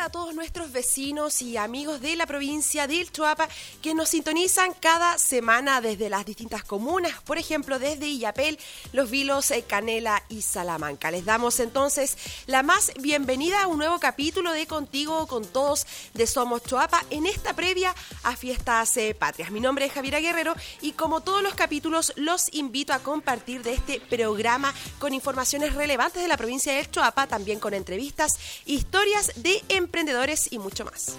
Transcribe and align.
a 0.00 0.08
todos 0.08 0.34
nuestros 0.34 0.72
vecinos 0.72 1.42
y 1.42 1.56
amigos 1.56 2.00
de 2.00 2.16
la 2.16 2.24
provincia 2.24 2.86
de 2.86 3.04
Chuapa 3.04 3.48
que 3.82 3.94
nos 3.94 4.08
sintonizan 4.08 4.72
cada 4.80 5.18
semana 5.18 5.80
desde 5.80 6.08
las 6.08 6.24
distintas 6.24 6.64
comunas, 6.64 7.20
por 7.22 7.36
ejemplo 7.36 7.78
desde 7.78 8.06
Illapel, 8.06 8.58
Los 8.92 9.10
Vilos, 9.10 9.50
eh, 9.50 9.62
Canela 9.62 10.22
y 10.28 10.42
Salamanca. 10.42 11.10
Les 11.10 11.24
damos 11.24 11.60
entonces 11.60 12.16
la 12.46 12.62
más 12.62 12.92
bienvenida 13.00 13.62
a 13.62 13.66
un 13.66 13.78
nuevo 13.78 13.98
capítulo 13.98 14.52
de 14.52 14.66
Contigo 14.66 15.26
con 15.26 15.44
Todos 15.44 15.86
de 16.14 16.26
Somos 16.26 16.62
Chuapa 16.62 17.04
en 17.10 17.26
esta 17.26 17.54
previa 17.54 17.94
a 18.22 18.34
Fiestas 18.34 18.96
eh, 18.96 19.14
Patrias. 19.14 19.50
Mi 19.50 19.60
nombre 19.60 19.84
es 19.84 19.92
Javiera 19.92 20.20
Guerrero 20.20 20.54
y 20.80 20.92
como 20.92 21.20
todos 21.20 21.42
los 21.42 21.54
capítulos 21.54 22.12
los 22.16 22.52
invito 22.54 22.94
a 22.94 23.00
compartir 23.00 23.62
de 23.62 23.74
este 23.74 24.00
programa 24.00 24.72
con 24.98 25.12
informaciones 25.12 25.74
relevantes 25.74 26.22
de 26.22 26.28
la 26.28 26.36
provincia 26.36 26.72
de 26.72 26.90
Chuapa, 26.90 27.26
también 27.26 27.60
con 27.60 27.74
entrevistas, 27.74 28.38
historias 28.64 29.32
de 29.36 29.62
emprendedores 29.82 30.52
y 30.52 30.58
mucho 30.58 30.84
más. 30.84 31.16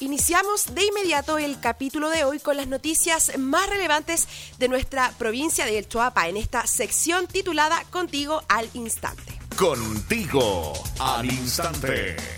Iniciamos 0.00 0.74
de 0.74 0.84
inmediato 0.84 1.38
el 1.38 1.58
capítulo 1.58 2.08
de 2.08 2.22
hoy 2.22 2.38
con 2.38 2.56
las 2.56 2.68
noticias 2.68 3.36
más 3.36 3.68
relevantes 3.68 4.28
de 4.58 4.68
nuestra 4.68 5.12
provincia 5.18 5.66
de 5.66 5.76
El 5.78 5.88
Choapa 5.88 6.28
en 6.28 6.36
esta 6.36 6.66
sección 6.68 7.26
titulada 7.26 7.82
Contigo 7.90 8.42
al 8.48 8.70
Instante. 8.74 9.40
Contigo 9.56 10.72
al 11.00 11.26
Instante. 11.26 12.37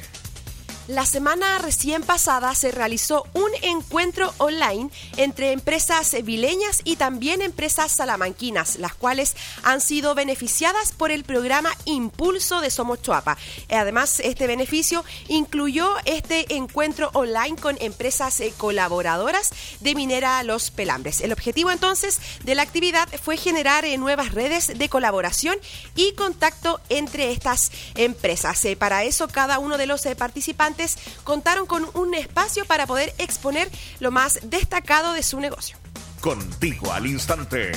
La 0.90 1.06
semana 1.06 1.58
recién 1.58 2.02
pasada 2.02 2.52
se 2.56 2.72
realizó 2.72 3.24
un 3.32 3.48
encuentro 3.62 4.34
online 4.38 4.90
entre 5.18 5.52
empresas 5.52 6.16
vileñas 6.24 6.80
y 6.82 6.96
también 6.96 7.42
empresas 7.42 7.92
salamanquinas, 7.92 8.74
las 8.74 8.96
cuales 8.96 9.36
han 9.62 9.80
sido 9.80 10.16
beneficiadas 10.16 10.90
por 10.90 11.12
el 11.12 11.22
programa 11.22 11.70
Impulso 11.84 12.60
de 12.60 12.70
Somos 12.70 13.02
Chuapa. 13.02 13.38
Además, 13.70 14.18
este 14.18 14.48
beneficio 14.48 15.04
incluyó 15.28 15.94
este 16.06 16.56
encuentro 16.56 17.10
online 17.12 17.54
con 17.54 17.76
empresas 17.80 18.40
eh, 18.40 18.52
colaboradoras 18.56 19.52
de 19.78 19.94
Minera 19.94 20.42
Los 20.42 20.72
Pelambres. 20.72 21.20
El 21.20 21.32
objetivo 21.32 21.70
entonces 21.70 22.18
de 22.42 22.56
la 22.56 22.62
actividad 22.62 23.08
fue 23.22 23.36
generar 23.36 23.84
eh, 23.84 23.96
nuevas 23.96 24.34
redes 24.34 24.76
de 24.76 24.88
colaboración 24.88 25.56
y 25.94 26.14
contacto 26.14 26.80
entre 26.88 27.30
estas 27.30 27.70
empresas. 27.94 28.64
Eh, 28.64 28.74
para 28.74 29.04
eso, 29.04 29.28
cada 29.28 29.60
uno 29.60 29.78
de 29.78 29.86
los 29.86 30.02
participantes 30.18 30.79
contaron 31.24 31.66
con 31.66 31.86
un 31.94 32.14
espacio 32.14 32.64
para 32.64 32.86
poder 32.86 33.14
exponer 33.18 33.70
lo 33.98 34.10
más 34.10 34.40
destacado 34.42 35.12
de 35.12 35.22
su 35.22 35.40
negocio. 35.40 35.76
Contigo 36.20 36.92
al 36.92 37.06
instante. 37.06 37.72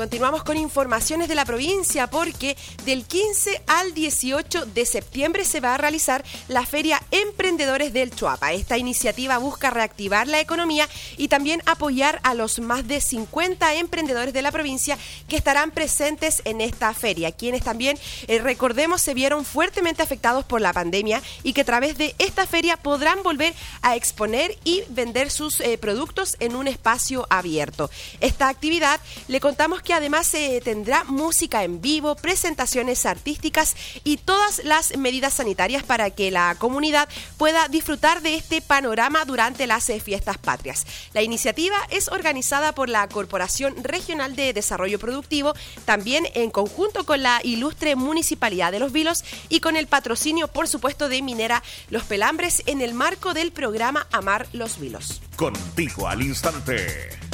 Continuamos 0.00 0.44
con 0.44 0.56
informaciones 0.56 1.28
de 1.28 1.34
la 1.34 1.44
provincia 1.44 2.06
porque 2.06 2.56
del 2.86 3.04
15 3.04 3.60
al 3.66 3.92
18 3.92 4.64
de 4.64 4.86
septiembre 4.86 5.44
se 5.44 5.60
va 5.60 5.74
a 5.74 5.76
realizar 5.76 6.24
la 6.48 6.64
Feria 6.64 7.02
Emprendedores 7.10 7.92
del 7.92 8.10
Chuapa. 8.10 8.54
Esta 8.54 8.78
iniciativa 8.78 9.36
busca 9.36 9.68
reactivar 9.68 10.26
la 10.26 10.40
economía 10.40 10.88
y 11.18 11.28
también 11.28 11.62
apoyar 11.66 12.18
a 12.22 12.32
los 12.32 12.60
más 12.60 12.88
de 12.88 13.02
50 13.02 13.74
emprendedores 13.74 14.32
de 14.32 14.40
la 14.40 14.50
provincia 14.50 14.96
que 15.28 15.36
estarán 15.36 15.70
presentes 15.70 16.40
en 16.46 16.62
esta 16.62 16.94
feria, 16.94 17.30
quienes 17.30 17.62
también, 17.62 17.98
eh, 18.26 18.38
recordemos, 18.38 19.02
se 19.02 19.12
vieron 19.12 19.44
fuertemente 19.44 20.02
afectados 20.02 20.46
por 20.46 20.62
la 20.62 20.72
pandemia 20.72 21.20
y 21.42 21.52
que 21.52 21.60
a 21.60 21.66
través 21.66 21.98
de 21.98 22.14
esta 22.18 22.46
feria 22.46 22.78
podrán 22.78 23.22
volver 23.22 23.52
a 23.82 23.96
exponer 23.96 24.56
y 24.64 24.82
vender 24.88 25.30
sus 25.30 25.60
eh, 25.60 25.76
productos 25.76 26.36
en 26.40 26.56
un 26.56 26.68
espacio 26.68 27.26
abierto. 27.28 27.90
Esta 28.20 28.48
actividad 28.48 28.98
le 29.28 29.40
contamos 29.40 29.82
que 29.82 29.89
además 29.92 30.26
se 30.26 30.60
tendrá 30.60 31.04
música 31.04 31.64
en 31.64 31.80
vivo, 31.80 32.14
presentaciones 32.16 33.06
artísticas 33.06 33.76
y 34.04 34.16
todas 34.16 34.62
las 34.64 34.96
medidas 34.96 35.34
sanitarias 35.34 35.82
para 35.82 36.10
que 36.10 36.30
la 36.30 36.54
comunidad 36.58 37.08
pueda 37.36 37.68
disfrutar 37.68 38.22
de 38.22 38.34
este 38.34 38.60
panorama 38.60 39.24
durante 39.24 39.66
las 39.66 39.88
eh, 39.90 40.00
fiestas 40.00 40.38
patrias. 40.38 40.86
La 41.12 41.22
iniciativa 41.22 41.76
es 41.90 42.08
organizada 42.08 42.72
por 42.72 42.88
la 42.88 43.08
Corporación 43.08 43.74
Regional 43.82 44.36
de 44.36 44.52
Desarrollo 44.52 44.98
Productivo, 44.98 45.54
también 45.84 46.26
en 46.34 46.50
conjunto 46.50 47.04
con 47.04 47.22
la 47.22 47.40
ilustre 47.42 47.96
Municipalidad 47.96 48.72
de 48.72 48.80
Los 48.80 48.92
Vilos 48.92 49.24
y 49.48 49.60
con 49.60 49.76
el 49.76 49.86
patrocinio, 49.86 50.48
por 50.48 50.68
supuesto, 50.68 51.08
de 51.08 51.22
Minera 51.22 51.62
Los 51.88 52.04
Pelambres 52.04 52.62
en 52.66 52.80
el 52.80 52.94
marco 52.94 53.34
del 53.34 53.52
programa 53.52 54.06
Amar 54.12 54.46
Los 54.52 54.78
Vilos. 54.78 55.20
Contigo 55.36 56.08
al 56.08 56.22
instante. 56.22 57.29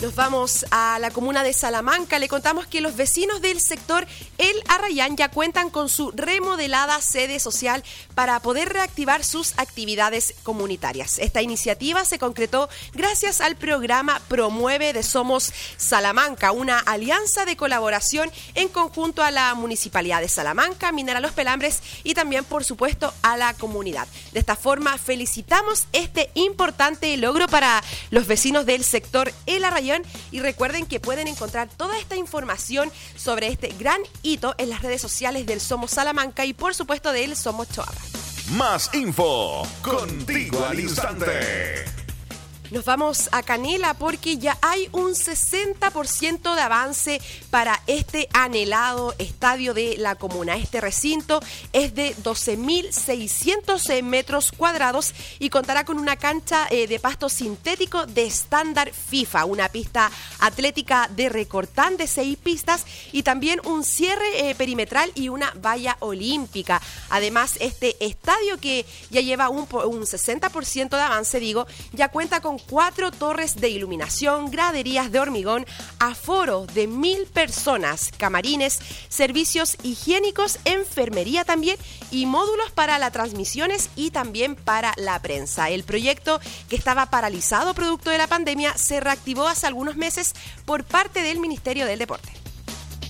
Nos 0.00 0.14
vamos 0.14 0.64
a 0.70 0.98
la 0.98 1.10
comuna 1.10 1.44
de 1.44 1.52
Salamanca. 1.52 2.18
Le 2.18 2.26
contamos 2.26 2.66
que 2.66 2.80
los 2.80 2.96
vecinos 2.96 3.42
del 3.42 3.60
sector 3.60 4.06
El 4.38 4.56
Arrayán 4.66 5.14
ya 5.14 5.28
cuentan 5.28 5.68
con 5.68 5.90
su 5.90 6.10
remodelada 6.12 7.02
sede 7.02 7.38
social 7.38 7.84
para 8.14 8.40
poder 8.40 8.70
reactivar 8.70 9.24
sus 9.24 9.52
actividades 9.58 10.36
comunitarias. 10.42 11.18
Esta 11.18 11.42
iniciativa 11.42 12.02
se 12.06 12.18
concretó 12.18 12.70
gracias 12.94 13.42
al 13.42 13.56
programa 13.56 14.22
Promueve 14.26 14.94
de 14.94 15.02
Somos 15.02 15.52
Salamanca, 15.76 16.52
una 16.52 16.78
alianza 16.78 17.44
de 17.44 17.58
colaboración 17.58 18.30
en 18.54 18.68
conjunto 18.68 19.22
a 19.22 19.30
la 19.30 19.52
Municipalidad 19.54 20.22
de 20.22 20.30
Salamanca, 20.30 20.92
Minera 20.92 21.20
Los 21.20 21.32
Pelambres 21.32 21.80
y 22.04 22.14
también, 22.14 22.46
por 22.46 22.64
supuesto, 22.64 23.12
a 23.20 23.36
la 23.36 23.52
comunidad. 23.52 24.08
De 24.32 24.40
esta 24.40 24.56
forma, 24.56 24.96
felicitamos 24.96 25.84
este 25.92 26.30
importante 26.32 27.14
logro 27.18 27.48
para 27.48 27.84
los 28.10 28.26
vecinos 28.26 28.64
del 28.64 28.82
sector 28.82 29.30
El 29.44 29.62
Arrayán 29.64 29.89
y 30.30 30.40
recuerden 30.40 30.86
que 30.86 31.00
pueden 31.00 31.28
encontrar 31.28 31.68
toda 31.68 31.98
esta 31.98 32.16
información 32.16 32.90
sobre 33.16 33.48
este 33.48 33.68
gran 33.78 34.00
hito 34.22 34.54
en 34.58 34.70
las 34.70 34.82
redes 34.82 35.00
sociales 35.00 35.46
del 35.46 35.60
Somos 35.60 35.92
Salamanca 35.92 36.44
y 36.44 36.52
por 36.52 36.74
supuesto 36.74 37.12
del 37.12 37.36
Somos 37.36 37.68
Choapa. 37.68 37.92
Más 38.52 38.92
info 38.94 39.62
contigo 39.82 40.64
al 40.64 40.80
instante. 40.80 41.99
Nos 42.70 42.84
vamos 42.84 43.28
a 43.32 43.42
Canela 43.42 43.94
porque 43.94 44.38
ya 44.38 44.56
hay 44.62 44.88
un 44.92 45.10
60% 45.10 46.54
de 46.54 46.60
avance 46.60 47.20
para 47.50 47.82
este 47.88 48.28
anhelado 48.32 49.12
estadio 49.18 49.74
de 49.74 49.96
la 49.98 50.14
comuna. 50.14 50.54
Este 50.54 50.80
recinto 50.80 51.40
es 51.72 51.96
de 51.96 52.14
12.600 52.18 54.02
metros 54.04 54.52
cuadrados 54.52 55.14
y 55.40 55.50
contará 55.50 55.84
con 55.84 55.98
una 55.98 56.14
cancha 56.14 56.68
eh, 56.70 56.86
de 56.86 57.00
pasto 57.00 57.28
sintético 57.28 58.06
de 58.06 58.26
estándar 58.26 58.92
FIFA, 58.92 59.46
una 59.46 59.68
pista 59.68 60.08
atlética 60.38 61.10
de 61.16 61.28
recortán 61.28 61.96
de 61.96 62.06
seis 62.06 62.38
pistas 62.38 62.86
y 63.10 63.24
también 63.24 63.60
un 63.64 63.82
cierre 63.82 64.48
eh, 64.48 64.54
perimetral 64.54 65.10
y 65.16 65.28
una 65.28 65.52
valla 65.60 65.96
olímpica. 65.98 66.80
Además, 67.08 67.56
este 67.58 67.96
estadio 67.98 68.58
que 68.60 68.86
ya 69.10 69.22
lleva 69.22 69.48
un, 69.48 69.62
un 69.62 70.02
60% 70.02 70.88
de 70.90 71.02
avance, 71.02 71.40
digo, 71.40 71.66
ya 71.92 72.10
cuenta 72.10 72.40
con 72.40 72.59
cuatro 72.68 73.10
torres 73.10 73.56
de 73.56 73.68
iluminación, 73.68 74.50
graderías 74.50 75.12
de 75.12 75.20
hormigón, 75.20 75.66
aforo 75.98 76.66
de 76.66 76.86
mil 76.86 77.26
personas, 77.26 78.10
camarines, 78.16 78.78
servicios 79.08 79.76
higiénicos, 79.82 80.58
enfermería 80.64 81.44
también 81.44 81.76
y 82.10 82.26
módulos 82.26 82.70
para 82.72 82.98
las 82.98 83.12
transmisiones 83.12 83.90
y 83.96 84.10
también 84.10 84.56
para 84.56 84.92
la 84.96 85.20
prensa. 85.20 85.70
El 85.70 85.84
proyecto 85.84 86.40
que 86.68 86.76
estaba 86.76 87.06
paralizado 87.06 87.74
producto 87.74 88.10
de 88.10 88.18
la 88.18 88.26
pandemia 88.26 88.76
se 88.76 89.00
reactivó 89.00 89.48
hace 89.48 89.66
algunos 89.66 89.96
meses 89.96 90.34
por 90.64 90.84
parte 90.84 91.22
del 91.22 91.38
Ministerio 91.38 91.86
del 91.86 91.98
Deporte. 91.98 92.30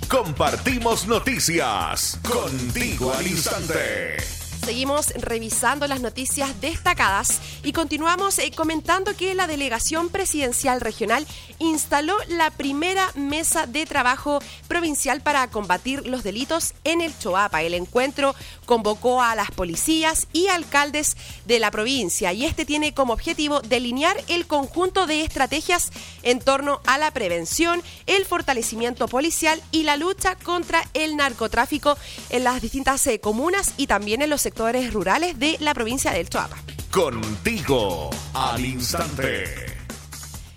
Compartimos 0.08 1.06
noticias 1.06 2.18
contigo 2.24 3.12
al 3.12 3.26
instante. 3.28 4.39
Seguimos 4.64 5.08
revisando 5.14 5.86
las 5.86 6.00
noticias 6.00 6.60
destacadas 6.60 7.40
y 7.64 7.72
continuamos 7.72 8.38
eh, 8.38 8.52
comentando 8.54 9.16
que 9.16 9.34
la 9.34 9.46
Delegación 9.46 10.10
Presidencial 10.10 10.80
Regional 10.80 11.26
instaló 11.58 12.14
la 12.28 12.50
primera 12.50 13.10
mesa 13.14 13.66
de 13.66 13.86
trabajo 13.86 14.40
provincial 14.68 15.22
para 15.22 15.48
combatir 15.48 16.06
los 16.06 16.22
delitos 16.22 16.74
en 16.84 17.00
el 17.00 17.18
Choapa. 17.18 17.62
El 17.62 17.74
encuentro 17.74 18.34
convocó 18.66 19.22
a 19.22 19.34
las 19.34 19.50
policías 19.50 20.28
y 20.32 20.48
alcaldes 20.48 21.16
de 21.46 21.58
la 21.58 21.70
provincia 21.70 22.32
y 22.32 22.44
este 22.44 22.64
tiene 22.64 22.94
como 22.94 23.14
objetivo 23.14 23.60
delinear 23.60 24.16
el 24.28 24.46
conjunto 24.46 25.06
de 25.06 25.22
estrategias 25.22 25.90
en 26.22 26.38
torno 26.38 26.80
a 26.86 26.98
la 26.98 27.10
prevención, 27.10 27.82
el 28.06 28.24
fortalecimiento 28.26 29.08
policial 29.08 29.60
y 29.72 29.84
la 29.84 29.96
lucha 29.96 30.36
contra 30.36 30.82
el 30.94 31.16
narcotráfico 31.16 31.96
en 32.28 32.44
las 32.44 32.60
distintas 32.60 33.06
eh, 33.06 33.20
comunas 33.20 33.74
y 33.76 33.86
también 33.86 34.22
en 34.22 34.30
los 34.30 34.46
sectores 34.50 34.92
rurales 34.92 35.38
de 35.38 35.56
la 35.60 35.74
provincia 35.74 36.10
del 36.10 36.28
Choapa. 36.28 36.56
Contigo 36.90 38.10
al 38.34 38.64
instante. 38.64 39.44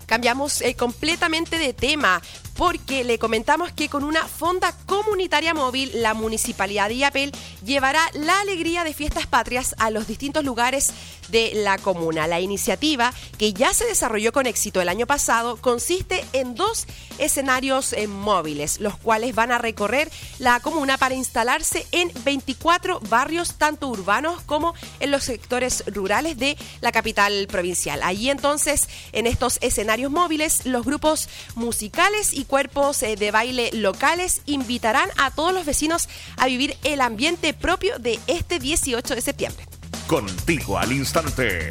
Cambiamos 0.04 0.62
eh, 0.62 0.74
completamente 0.74 1.58
de 1.58 1.72
tema 1.72 2.20
porque 2.56 3.04
le 3.04 3.18
comentamos 3.18 3.72
que 3.72 3.88
con 3.88 4.04
una 4.04 4.26
fonda 4.26 4.74
comunitaria 4.86 5.54
móvil, 5.54 5.90
la 5.94 6.14
Municipalidad 6.14 6.88
de 6.88 6.96
Iapel 6.96 7.32
llevará 7.64 8.00
la 8.14 8.40
alegría 8.40 8.84
de 8.84 8.94
fiestas 8.94 9.26
patrias 9.26 9.74
a 9.78 9.90
los 9.90 10.06
distintos 10.06 10.44
lugares 10.44 10.92
de 11.28 11.52
la 11.54 11.78
comuna. 11.78 12.26
La 12.26 12.40
iniciativa, 12.40 13.12
que 13.38 13.52
ya 13.52 13.72
se 13.74 13.86
desarrolló 13.86 14.32
con 14.32 14.46
éxito 14.46 14.80
el 14.80 14.88
año 14.88 15.06
pasado, 15.06 15.56
consiste 15.56 16.24
en 16.32 16.54
dos 16.54 16.86
escenarios 17.18 17.92
eh, 17.92 18.06
móviles, 18.06 18.80
los 18.80 18.96
cuales 18.96 19.34
van 19.34 19.52
a 19.52 19.58
recorrer 19.58 20.10
la 20.38 20.60
comuna 20.60 20.98
para 20.98 21.14
instalarse 21.14 21.86
en 21.92 22.10
24 22.24 23.00
barrios, 23.08 23.54
tanto 23.54 23.88
urbanos 23.88 24.42
como 24.42 24.74
en 25.00 25.10
los 25.10 25.24
sectores 25.24 25.84
rurales 25.86 26.38
de 26.38 26.56
la 26.80 26.92
capital 26.92 27.46
provincial. 27.48 28.00
Allí 28.02 28.30
entonces, 28.30 28.88
en 29.12 29.26
estos 29.26 29.58
escenarios 29.60 30.10
móviles, 30.10 30.66
los 30.66 30.84
grupos 30.84 31.28
musicales 31.54 32.32
y 32.34 32.43
cuerpos 32.44 33.02
eh, 33.02 33.16
de 33.16 33.30
baile 33.30 33.70
locales 33.72 34.42
invitarán 34.46 35.08
a 35.16 35.30
todos 35.30 35.52
los 35.52 35.66
vecinos 35.66 36.08
a 36.36 36.46
vivir 36.46 36.76
el 36.84 37.00
ambiente 37.00 37.54
propio 37.54 37.98
de 37.98 38.18
este 38.26 38.58
18 38.58 39.14
de 39.14 39.20
septiembre. 39.20 39.66
Contigo 40.06 40.78
al 40.78 40.92
instante. 40.92 41.70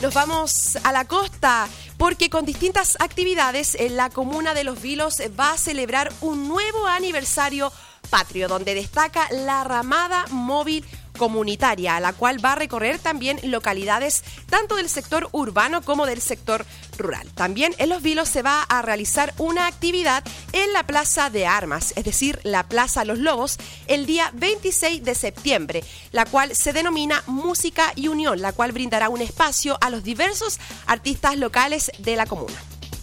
Nos 0.00 0.14
vamos 0.14 0.76
a 0.82 0.92
la 0.92 1.06
costa 1.06 1.68
porque 1.96 2.28
con 2.28 2.44
distintas 2.44 2.96
actividades 3.00 3.76
en 3.76 3.96
la 3.96 4.10
comuna 4.10 4.54
de 4.54 4.64
Los 4.64 4.82
Vilos 4.82 5.22
va 5.38 5.52
a 5.52 5.58
celebrar 5.58 6.12
un 6.20 6.48
nuevo 6.48 6.86
aniversario 6.86 7.72
patrio 8.10 8.48
donde 8.48 8.74
destaca 8.74 9.28
la 9.30 9.64
ramada 9.64 10.26
móvil 10.30 10.84
comunitaria, 11.16 12.00
la 12.00 12.12
cual 12.12 12.44
va 12.44 12.52
a 12.52 12.56
recorrer 12.56 12.98
también 12.98 13.38
localidades 13.44 14.24
tanto 14.48 14.76
del 14.76 14.88
sector 14.88 15.28
urbano 15.32 15.82
como 15.82 16.06
del 16.06 16.20
sector 16.20 16.64
rural. 16.98 17.30
También 17.34 17.74
en 17.78 17.88
Los 17.88 18.02
Vilos 18.02 18.28
se 18.28 18.42
va 18.42 18.62
a 18.62 18.82
realizar 18.82 19.34
una 19.38 19.66
actividad 19.66 20.24
en 20.52 20.72
la 20.72 20.84
Plaza 20.84 21.30
de 21.30 21.46
Armas, 21.46 21.92
es 21.96 22.04
decir, 22.04 22.38
la 22.42 22.64
Plaza 22.64 23.04
Los 23.04 23.18
Lobos, 23.18 23.58
el 23.86 24.06
día 24.06 24.30
26 24.34 25.04
de 25.04 25.14
septiembre, 25.14 25.84
la 26.12 26.26
cual 26.26 26.54
se 26.54 26.72
denomina 26.72 27.22
Música 27.26 27.92
y 27.96 28.08
Unión, 28.08 28.40
la 28.40 28.52
cual 28.52 28.72
brindará 28.72 29.08
un 29.08 29.20
espacio 29.20 29.78
a 29.80 29.90
los 29.90 30.02
diversos 30.04 30.58
artistas 30.86 31.36
locales 31.36 31.90
de 31.98 32.16
la 32.16 32.26
comuna. 32.26 32.54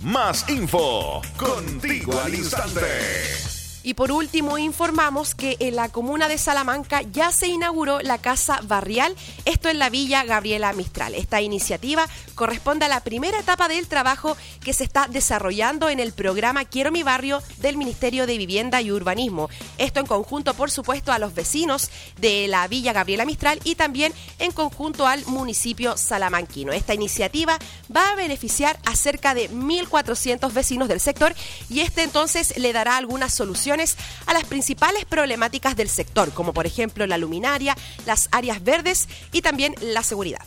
Más 0.01 0.47
info 0.49 1.21
contigo 1.37 2.19
al 2.21 2.33
instante. 2.33 3.58
Y 3.89 3.95
por 3.95 4.11
último, 4.11 4.59
informamos 4.59 5.33
que 5.33 5.57
en 5.59 5.75
la 5.75 5.89
comuna 5.89 6.27
de 6.27 6.37
Salamanca 6.37 7.01
ya 7.01 7.31
se 7.31 7.47
inauguró 7.47 8.01
la 8.01 8.19
Casa 8.19 8.59
Barrial, 8.61 9.15
esto 9.45 9.67
en 9.67 9.79
la 9.79 9.89
Villa 9.89 10.23
Gabriela 10.25 10.71
Mistral. 10.73 11.15
Esta 11.15 11.41
iniciativa 11.41 12.07
corresponde 12.35 12.85
a 12.85 12.87
la 12.87 12.99
primera 12.99 13.39
etapa 13.39 13.67
del 13.67 13.87
trabajo 13.87 14.37
que 14.61 14.73
se 14.73 14.83
está 14.83 15.07
desarrollando 15.07 15.89
en 15.89 15.99
el 15.99 16.13
programa 16.13 16.65
Quiero 16.65 16.91
mi 16.91 17.01
barrio 17.01 17.41
del 17.61 17.77
Ministerio 17.77 18.27
de 18.27 18.37
Vivienda 18.37 18.79
y 18.79 18.91
Urbanismo. 18.91 19.49
Esto 19.79 20.01
en 20.01 20.05
conjunto, 20.05 20.53
por 20.53 20.69
supuesto, 20.69 21.11
a 21.11 21.17
los 21.17 21.33
vecinos 21.33 21.89
de 22.21 22.47
la 22.47 22.67
Villa 22.67 22.93
Gabriela 22.93 23.25
Mistral 23.25 23.59
y 23.63 23.73
también 23.73 24.13
en 24.37 24.51
conjunto 24.51 25.07
al 25.07 25.25
municipio 25.25 25.97
salamanquino. 25.97 26.73
Esta 26.73 26.93
iniciativa 26.93 27.57
va 27.93 28.11
a 28.11 28.15
beneficiar 28.15 28.79
a 28.85 28.95
cerca 28.95 29.33
de 29.33 29.49
1.400 29.49 30.53
vecinos 30.53 30.87
del 30.89 30.99
sector 30.99 31.33
y 31.71 31.79
este 31.79 32.03
entonces 32.03 32.55
le 32.55 32.71
dará 32.71 32.95
algunas 32.95 33.33
soluciones 33.33 33.78
a 34.25 34.33
las 34.33 34.45
principales 34.45 35.05
problemáticas 35.05 35.75
del 35.75 35.89
sector, 35.89 36.31
como 36.33 36.53
por 36.53 36.65
ejemplo 36.65 37.05
la 37.07 37.17
luminaria, 37.17 37.75
las 38.05 38.29
áreas 38.31 38.63
verdes 38.63 39.07
y 39.31 39.41
también 39.41 39.75
la 39.81 40.03
seguridad. 40.03 40.41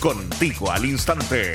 Contigo 0.00 0.70
al 0.70 0.84
instante. 0.84 1.54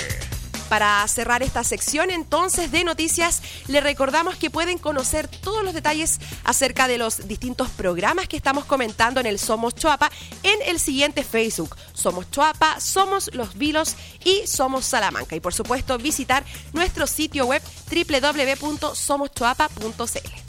Para 0.72 1.08
cerrar 1.10 1.44
esta 1.44 1.66
sección 1.66 2.10
entonces 2.12 2.72
de 2.72 2.86
noticias, 2.86 3.42
le 3.68 3.82
recordamos 3.82 4.38
que 4.38 4.50
pueden 4.50 4.78
conocer 4.78 5.28
todos 5.28 5.66
los 5.66 5.74
detalles 5.74 6.22
acerca 6.46 6.88
de 6.88 6.98
los 6.98 7.28
distintos 7.28 7.68
programas 7.68 8.30
que 8.30 8.38
estamos 8.38 8.64
comentando 8.64 9.20
en 9.20 9.26
el 9.26 9.38
Somos 9.38 9.76
Choapa 9.76 10.10
en 10.44 10.58
el 10.66 10.80
siguiente 10.80 11.26
Facebook. 11.26 11.76
Somos 11.92 12.32
Choapa, 12.32 12.80
Somos 12.80 13.32
Los 13.34 13.58
Vilos 13.58 13.98
y 14.24 14.48
Somos 14.48 14.86
Salamanca. 14.86 15.36
Y 15.36 15.42
por 15.42 15.54
supuesto 15.54 15.98
visitar 15.98 16.46
nuestro 16.72 17.06
sitio 17.06 17.48
web 17.48 17.62
www.somoschoapa.cl. 17.92 20.41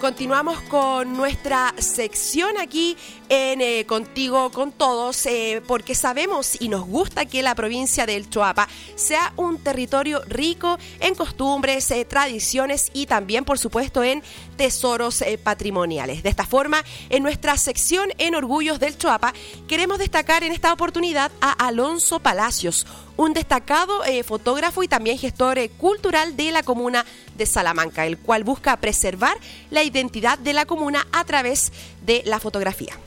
Continuamos 0.00 0.62
con 0.62 1.12
nuestra 1.12 1.74
sección 1.76 2.56
aquí 2.56 2.96
en 3.30 3.60
eh, 3.60 3.86
Contigo 3.86 4.50
con 4.50 4.72
Todos, 4.72 5.24
eh, 5.26 5.62
porque 5.66 5.94
sabemos 5.94 6.60
y 6.60 6.68
nos 6.68 6.84
gusta 6.84 7.26
que 7.26 7.44
la 7.44 7.54
provincia 7.54 8.04
del 8.04 8.28
Choapa 8.28 8.68
sea 8.96 9.32
un 9.36 9.58
territorio 9.58 10.20
rico 10.26 10.78
en 10.98 11.14
costumbres, 11.14 11.88
eh, 11.92 12.04
tradiciones 12.04 12.90
y 12.92 13.06
también, 13.06 13.44
por 13.44 13.60
supuesto, 13.60 14.02
en 14.02 14.24
tesoros 14.56 15.22
patrimoniales. 15.44 16.24
De 16.24 16.28
esta 16.28 16.44
forma, 16.44 16.84
en 17.08 17.22
nuestra 17.22 17.56
sección 17.56 18.10
en 18.18 18.34
Orgullos 18.34 18.80
del 18.80 18.98
Choapa, 18.98 19.32
queremos 19.68 19.98
destacar 19.98 20.42
en 20.42 20.50
esta 20.50 20.72
oportunidad 20.72 21.30
a 21.40 21.52
Alonso 21.52 22.18
Palacios, 22.18 22.84
un 23.16 23.32
destacado 23.32 24.02
fotógrafo 24.26 24.82
y 24.82 24.88
también 24.88 25.18
gestor 25.18 25.58
cultural 25.78 26.36
de 26.36 26.50
la 26.50 26.62
comuna 26.62 27.06
de 27.36 27.46
Salamanca, 27.46 28.06
el 28.06 28.18
cual 28.18 28.44
busca 28.44 28.76
preservar 28.78 29.36
la 29.70 29.84
identidad 29.84 30.38
de 30.38 30.52
la 30.52 30.66
comuna 30.66 31.06
a 31.12 31.24
través 31.24 31.72
de 32.02 32.22
la 32.26 32.40
fotografía. 32.40 32.98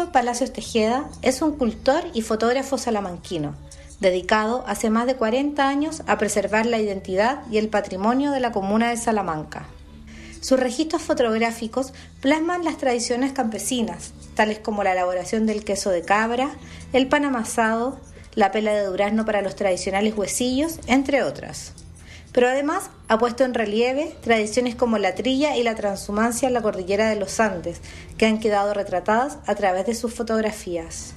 Alonso 0.00 0.12
Palacios 0.12 0.52
Tejeda 0.54 1.10
es 1.20 1.42
un 1.42 1.58
cultor 1.58 2.04
y 2.14 2.22
fotógrafo 2.22 2.78
salamanquino 2.78 3.54
dedicado 4.00 4.64
hace 4.66 4.88
más 4.88 5.06
de 5.06 5.16
40 5.16 5.68
años 5.68 6.02
a 6.06 6.16
preservar 6.16 6.64
la 6.64 6.78
identidad 6.78 7.42
y 7.50 7.58
el 7.58 7.68
patrimonio 7.68 8.30
de 8.30 8.40
la 8.40 8.50
comuna 8.50 8.88
de 8.88 8.96
Salamanca. 8.96 9.66
Sus 10.40 10.58
registros 10.58 11.02
fotográficos 11.02 11.92
plasman 12.22 12.64
las 12.64 12.78
tradiciones 12.78 13.32
campesinas, 13.32 14.14
tales 14.34 14.58
como 14.58 14.84
la 14.84 14.92
elaboración 14.92 15.44
del 15.44 15.64
queso 15.64 15.90
de 15.90 16.00
cabra, 16.00 16.50
el 16.94 17.06
pan 17.06 17.26
amasado, 17.26 18.00
la 18.34 18.52
pela 18.52 18.72
de 18.72 18.86
durazno 18.86 19.26
para 19.26 19.42
los 19.42 19.54
tradicionales 19.54 20.16
huesillos, 20.16 20.78
entre 20.86 21.22
otras. 21.22 21.74
Pero 22.32 22.48
además 22.48 22.90
ha 23.08 23.18
puesto 23.18 23.44
en 23.44 23.54
relieve 23.54 24.14
tradiciones 24.22 24.76
como 24.76 24.98
la 24.98 25.14
trilla 25.14 25.56
y 25.56 25.62
la 25.62 25.74
transhumancia 25.74 26.48
en 26.48 26.54
la 26.54 26.62
cordillera 26.62 27.08
de 27.08 27.16
los 27.16 27.40
Andes, 27.40 27.80
que 28.18 28.26
han 28.26 28.38
quedado 28.38 28.72
retratadas 28.72 29.38
a 29.46 29.54
través 29.54 29.86
de 29.86 29.94
sus 29.94 30.14
fotografías. 30.14 31.14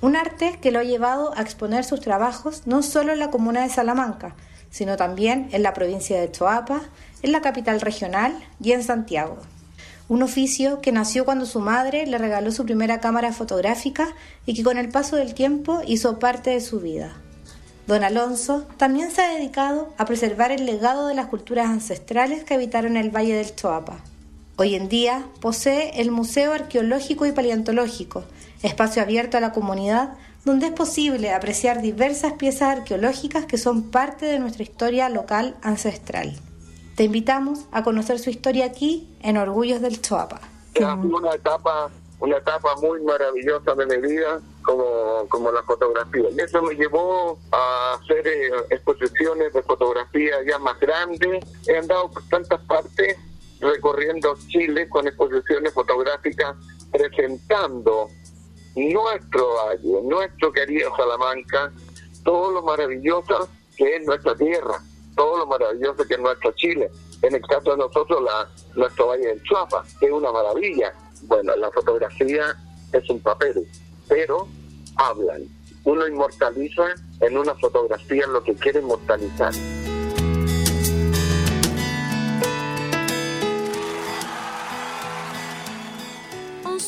Un 0.00 0.16
arte 0.16 0.58
que 0.60 0.70
lo 0.70 0.80
ha 0.80 0.84
llevado 0.84 1.36
a 1.36 1.42
exponer 1.42 1.84
sus 1.84 2.00
trabajos 2.00 2.62
no 2.66 2.82
solo 2.82 3.12
en 3.12 3.18
la 3.18 3.30
comuna 3.30 3.62
de 3.62 3.68
Salamanca, 3.68 4.34
sino 4.70 4.96
también 4.96 5.48
en 5.52 5.62
la 5.62 5.74
provincia 5.74 6.20
de 6.20 6.30
Choapa, 6.30 6.82
en 7.22 7.32
la 7.32 7.40
capital 7.40 7.80
regional 7.80 8.44
y 8.60 8.72
en 8.72 8.82
Santiago. 8.82 9.38
Un 10.08 10.22
oficio 10.22 10.80
que 10.80 10.92
nació 10.92 11.24
cuando 11.24 11.46
su 11.46 11.60
madre 11.60 12.06
le 12.06 12.16
regaló 12.16 12.50
su 12.50 12.64
primera 12.64 13.00
cámara 13.00 13.32
fotográfica 13.32 14.08
y 14.46 14.54
que 14.54 14.62
con 14.62 14.78
el 14.78 14.88
paso 14.88 15.16
del 15.16 15.34
tiempo 15.34 15.82
hizo 15.86 16.18
parte 16.18 16.50
de 16.50 16.60
su 16.60 16.80
vida. 16.80 17.14
Don 17.88 18.04
Alonso 18.04 18.66
también 18.76 19.10
se 19.10 19.22
ha 19.22 19.32
dedicado 19.32 19.88
a 19.96 20.04
preservar 20.04 20.52
el 20.52 20.66
legado 20.66 21.06
de 21.06 21.14
las 21.14 21.28
culturas 21.28 21.68
ancestrales 21.68 22.44
que 22.44 22.52
habitaron 22.52 22.98
el 22.98 23.08
Valle 23.08 23.34
del 23.34 23.56
Choapa. 23.56 23.96
Hoy 24.56 24.74
en 24.74 24.90
día 24.90 25.24
posee 25.40 25.98
el 25.98 26.10
Museo 26.10 26.52
Arqueológico 26.52 27.24
y 27.24 27.32
Paleontológico, 27.32 28.24
espacio 28.62 29.00
abierto 29.00 29.38
a 29.38 29.40
la 29.40 29.52
comunidad 29.52 30.18
donde 30.44 30.66
es 30.66 30.72
posible 30.72 31.32
apreciar 31.32 31.80
diversas 31.80 32.34
piezas 32.34 32.76
arqueológicas 32.76 33.46
que 33.46 33.56
son 33.56 33.90
parte 33.90 34.26
de 34.26 34.38
nuestra 34.38 34.64
historia 34.64 35.08
local 35.08 35.56
ancestral. 35.62 36.36
Te 36.94 37.04
invitamos 37.04 37.64
a 37.72 37.84
conocer 37.84 38.18
su 38.18 38.28
historia 38.28 38.66
aquí 38.66 39.08
en 39.22 39.38
Orgullos 39.38 39.80
del 39.80 40.02
Choapa. 40.02 40.42
Una 40.78 41.32
etapa, 41.32 41.88
una 42.20 42.36
etapa 42.36 42.76
muy 42.82 43.00
maravillosa 43.00 43.74
de 43.74 43.86
mi 43.86 44.08
vida 44.08 44.42
como, 44.68 45.26
como 45.30 45.50
la 45.50 45.62
fotografía. 45.62 46.28
Y 46.30 46.40
eso 46.40 46.60
me 46.60 46.74
llevó 46.74 47.38
a 47.52 47.94
hacer 47.94 48.26
eh, 48.28 48.50
exposiciones 48.68 49.50
de 49.54 49.62
fotografía 49.62 50.36
ya 50.46 50.58
más 50.58 50.78
grandes. 50.78 51.42
He 51.66 51.78
andado 51.78 52.10
por 52.10 52.22
tantas 52.28 52.60
partes 52.66 53.16
recorriendo 53.60 54.36
Chile 54.48 54.86
con 54.90 55.08
exposiciones 55.08 55.72
fotográficas 55.72 56.54
presentando 56.92 58.10
nuestro 58.76 59.54
valle, 59.54 60.02
nuestro 60.02 60.52
querido 60.52 60.94
Salamanca, 60.98 61.72
todo 62.22 62.52
lo 62.52 62.62
maravilloso 62.62 63.48
que 63.74 63.96
es 63.96 64.06
nuestra 64.06 64.36
tierra, 64.36 64.82
todo 65.16 65.38
lo 65.38 65.46
maravilloso 65.46 66.06
que 66.06 66.12
es 66.12 66.20
nuestro 66.20 66.52
Chile. 66.52 66.90
En 67.22 67.34
el 67.34 67.40
caso 67.40 67.70
de 67.70 67.78
nosotros, 67.78 68.22
la, 68.22 68.46
nuestro 68.74 69.06
Valle 69.06 69.28
del 69.28 69.42
Chuapa, 69.44 69.82
que 69.98 70.06
es 70.06 70.12
una 70.12 70.30
maravilla. 70.30 70.92
Bueno, 71.22 71.56
la 71.56 71.70
fotografía 71.70 72.54
es 72.92 73.08
un 73.08 73.20
papel, 73.20 73.66
pero 74.06 74.46
hablan. 74.98 75.42
Uno 75.84 76.06
inmortaliza 76.06 76.82
en 77.20 77.38
una 77.38 77.54
fotografía 77.54 78.26
lo 78.26 78.42
que 78.42 78.54
quiere 78.54 78.80
inmortalizar. 78.80 79.52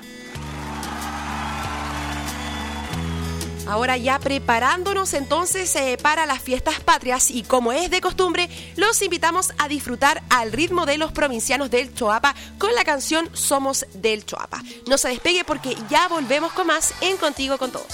Ahora 3.67 3.97
ya 3.97 4.19
preparándonos 4.19 5.13
entonces 5.13 5.75
eh, 5.75 5.97
para 6.01 6.25
las 6.25 6.41
fiestas 6.41 6.79
patrias 6.79 7.31
y 7.31 7.43
como 7.43 7.71
es 7.71 7.89
de 7.89 8.01
costumbre, 8.01 8.49
los 8.75 9.01
invitamos 9.01 9.53
a 9.57 9.67
disfrutar 9.67 10.23
al 10.29 10.51
ritmo 10.51 10.85
de 10.85 10.97
los 10.97 11.11
provincianos 11.11 11.69
del 11.69 11.93
Choapa 11.93 12.35
con 12.57 12.73
la 12.75 12.83
canción 12.83 13.29
Somos 13.33 13.85
del 13.93 14.25
Choapa. 14.25 14.61
No 14.87 14.97
se 14.97 15.09
despegue 15.09 15.43
porque 15.43 15.75
ya 15.89 16.07
volvemos 16.07 16.51
con 16.53 16.67
más 16.67 16.93
en 17.01 17.17
Contigo 17.17 17.57
con 17.57 17.71
Todos. 17.71 17.87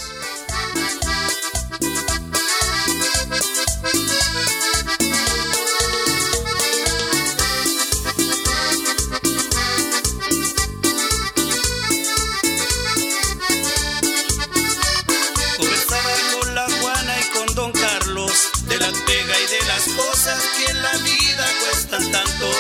Cuestan 21.87 22.11
tanto. 22.11 22.51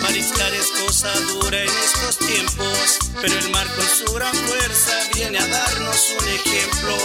Mariscar 0.00 0.54
es 0.54 0.66
cosa 0.82 1.12
dura 1.20 1.62
en 1.62 1.68
estos 1.68 2.18
tiempos, 2.18 2.98
pero 3.20 3.38
el 3.38 3.50
mar 3.50 3.66
con 3.74 3.86
su 3.86 4.12
gran 4.14 4.34
fuerza 4.34 4.92
viene 5.14 5.38
a 5.38 5.46
darnos 5.46 6.14
un 6.20 6.28
ejemplo. 6.28 6.96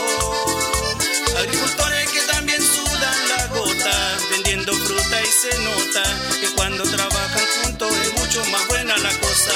Agricultores 1.37 2.09
que 2.11 2.21
también 2.33 2.61
sudan 2.61 3.29
la 3.29 3.47
gota, 3.47 4.17
vendiendo 4.31 4.73
fruta 4.73 5.21
y 5.21 5.27
se 5.27 5.59
nota 5.59 6.03
que 6.41 6.47
cuando 6.55 6.83
trabajan 6.83 7.45
juntos 7.63 7.93
es 8.03 8.13
mucho 8.13 8.43
más 8.45 8.67
buena 8.67 8.97
la 8.97 9.11
cosa. 9.19 9.53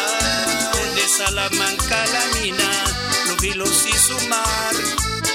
Desde 0.73 1.17
Salamanca 1.17 2.05
la 2.05 2.39
mina, 2.39 2.83
los 3.27 3.41
vilos 3.41 3.85
y 3.87 3.97
su 3.97 4.27
mar, 4.27 4.75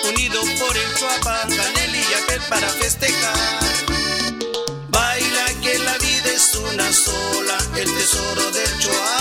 unidos 0.09 0.47
por 0.59 0.76
el 0.76 0.95
Chuapa, 0.95 1.42
Canel 1.49 1.95
y 1.97 2.04
para 2.49 2.68
festejar 2.68 3.68
El 7.78 7.94
tesoro 7.94 8.50
del 8.50 8.78
Choapa 8.78 9.18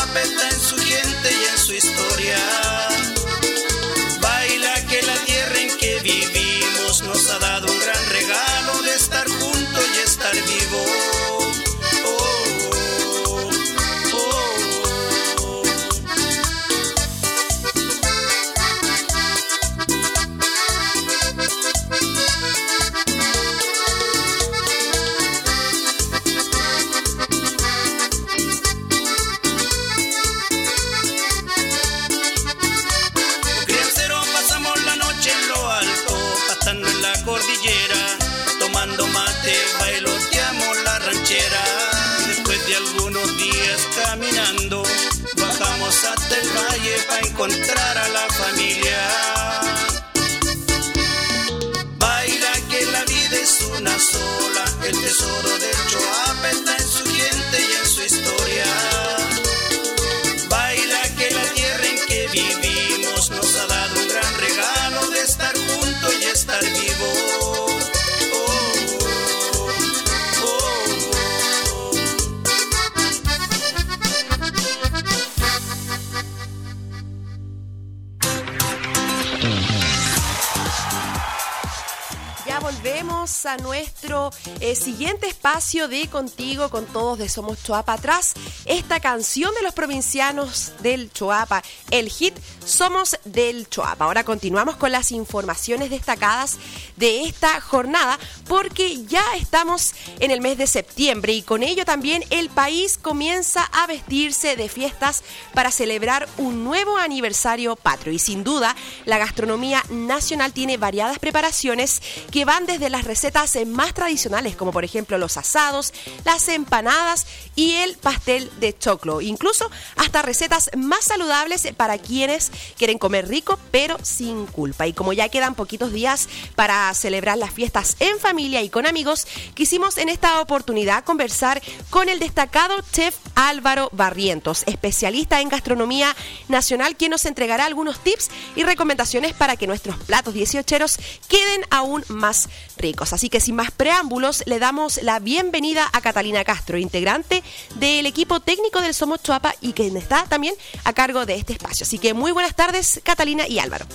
a 83.46 83.58
nuestro 83.58 84.32
eh, 84.62 84.74
siguiente 84.74 85.28
espacio 85.28 85.88
de 85.88 86.08
Contigo, 86.10 86.70
con 86.70 86.86
todos 86.86 87.20
de 87.20 87.30
Somos 87.30 87.62
Choapa. 87.64 87.94
Atrás, 87.94 88.34
esta 88.66 89.00
canción 89.00 89.54
de 89.54 89.62
los 89.62 89.74
provincianos 89.74 90.72
del 90.82 91.12
Choapa, 91.12 91.62
el 91.92 92.10
hit 92.10 92.34
Somos 92.78 93.18
del 93.26 93.68
Choapa. 93.68 94.06
Ahora 94.06 94.24
continuamos 94.24 94.76
con 94.76 94.92
las 94.92 95.12
informaciones 95.12 95.90
destacadas 95.90 96.58
de 96.96 97.24
esta 97.24 97.60
jornada, 97.60 98.20
porque 98.48 99.04
ya 99.06 99.24
estamos 99.36 99.96
en 100.20 100.30
el 100.30 100.42
mes 100.42 100.60
de 100.60 100.68
septiembre 100.68 101.34
y 101.34 101.42
con 101.42 101.64
ello 101.64 101.86
también 101.86 102.24
el 102.30 102.52
país 102.52 103.00
comienza 103.00 103.64
a 103.64 103.88
vestirse 103.88 104.56
de 104.56 104.70
fiestas 104.70 105.24
para 105.56 105.72
celebrar 105.72 106.30
un 106.38 106.64
nuevo 106.64 106.98
aniversario 106.98 107.76
patrio. 107.78 108.14
Y 108.14 108.20
sin 108.20 108.44
duda, 108.44 108.76
la 109.06 109.18
gastronomía 109.18 109.84
nacional 109.90 110.54
tiene 110.54 110.78
variadas 110.78 111.18
preparaciones 111.18 112.00
que 112.30 112.46
van 112.46 112.68
desde 112.68 112.92
las 112.92 113.06
recetas 113.06 113.58
más 113.66 113.96
tradicionales, 113.96 114.56
como 114.56 114.72
por 114.72 114.86
ejemplo 114.86 115.18
los 115.18 115.38
asados, 115.38 115.94
las 116.26 116.48
empanadas 116.48 117.26
y 117.56 117.74
el 117.74 117.98
pastel 117.98 118.52
de 118.60 118.78
choclo. 118.78 119.20
Incluso 119.22 119.68
hasta 119.96 120.22
recetas 120.22 120.70
más 120.78 121.06
saludables 121.06 121.68
para 121.76 121.98
quienes 121.98 122.52
quieren 122.78 122.98
comer 122.98 123.28
rico 123.28 123.60
pero 123.72 123.98
sin 124.02 124.46
culpa. 124.46 124.88
Y 124.88 124.94
como 124.94 125.14
ya 125.14 125.30
quedan 125.30 125.56
poquitos 125.56 125.92
días 125.92 126.28
para 126.56 126.94
celebrar 126.94 127.38
las 127.38 127.52
fiestas 127.52 127.96
en 128.00 128.20
familia 128.20 128.62
y 128.62 128.70
con 128.70 128.86
amigos, 128.86 129.28
quisimos 129.54 129.98
en 129.98 130.10
esta 130.10 130.42
oportunidad 130.42 131.04
conversar 131.04 131.62
con 131.90 132.10
el 132.10 132.20
destacado 132.20 132.76
chef 132.92 133.16
Álvaro 133.36 133.90
Barrientos, 133.92 134.64
especialista 134.66 135.42
en 135.42 135.50
gastronomía 135.50 136.16
nacional, 136.48 136.96
quien 136.96 137.12
nos 137.12 137.26
entregará 137.26 137.66
algunos 137.66 138.00
tips 138.00 138.30
y 138.56 138.64
recomendaciones 138.64 139.34
para 139.34 139.56
que 139.56 139.68
nuestros 139.68 139.98
platos 139.98 140.34
dieciocheros 140.34 140.98
queden 141.28 141.62
aún 141.70 142.04
más 142.08 142.50
ricos. 142.78 143.14
Así 143.14 143.30
que 143.30 143.40
sin 143.40 143.56
más 143.56 143.72
preámbulos, 143.72 144.44
le 144.46 144.60
damos 144.60 145.02
la 145.04 145.20
bienvenida 145.20 145.90
a 145.92 146.02
Catalina 146.02 146.44
Castro, 146.44 146.78
integrante 146.78 147.44
del 147.76 148.06
equipo 148.06 148.40
técnico 148.40 148.82
del 148.82 148.94
Somos 148.94 149.24
Chuapa 149.24 149.54
y 149.62 149.74
quien 149.74 149.98
está 149.98 150.26
también 150.26 150.56
a 150.84 150.94
cargo 150.94 151.26
de 151.26 151.36
este 151.36 151.54
espacio. 151.54 151.84
Así 151.84 152.00
que 152.00 152.14
muy 152.14 152.32
buenas 152.32 152.56
tardes, 152.56 153.02
Catalina 153.04 153.48
y 153.48 153.60
Álvaro. 153.60 153.86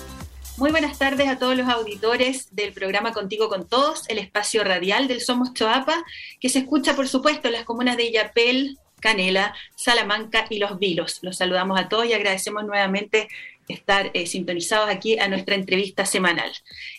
Muy 0.58 0.70
buenas 0.70 0.98
tardes 0.98 1.28
a 1.28 1.38
todos 1.38 1.56
los 1.56 1.68
auditores 1.68 2.54
del 2.54 2.72
programa 2.72 3.12
Contigo 3.12 3.48
con 3.48 3.66
Todos, 3.66 4.08
el 4.08 4.18
espacio 4.18 4.62
radial 4.62 5.08
del 5.08 5.22
Somos 5.22 5.54
Choapa, 5.54 6.04
que 6.40 6.50
se 6.50 6.60
escucha, 6.60 6.94
por 6.94 7.08
supuesto, 7.08 7.48
en 7.48 7.54
las 7.54 7.64
comunas 7.64 7.96
de 7.96 8.04
Illapel, 8.04 8.78
Canela, 9.00 9.54
Salamanca 9.74 10.46
y 10.48 10.58
Los 10.58 10.78
Vilos. 10.78 11.18
Los 11.22 11.38
saludamos 11.38 11.80
a 11.80 11.88
todos 11.88 12.06
y 12.06 12.12
agradecemos 12.12 12.64
nuevamente 12.64 13.28
estar 13.68 14.10
eh, 14.14 14.26
sintonizados 14.26 14.88
aquí 14.88 15.18
a 15.18 15.28
nuestra 15.28 15.54
entrevista 15.54 16.04
semanal. 16.06 16.50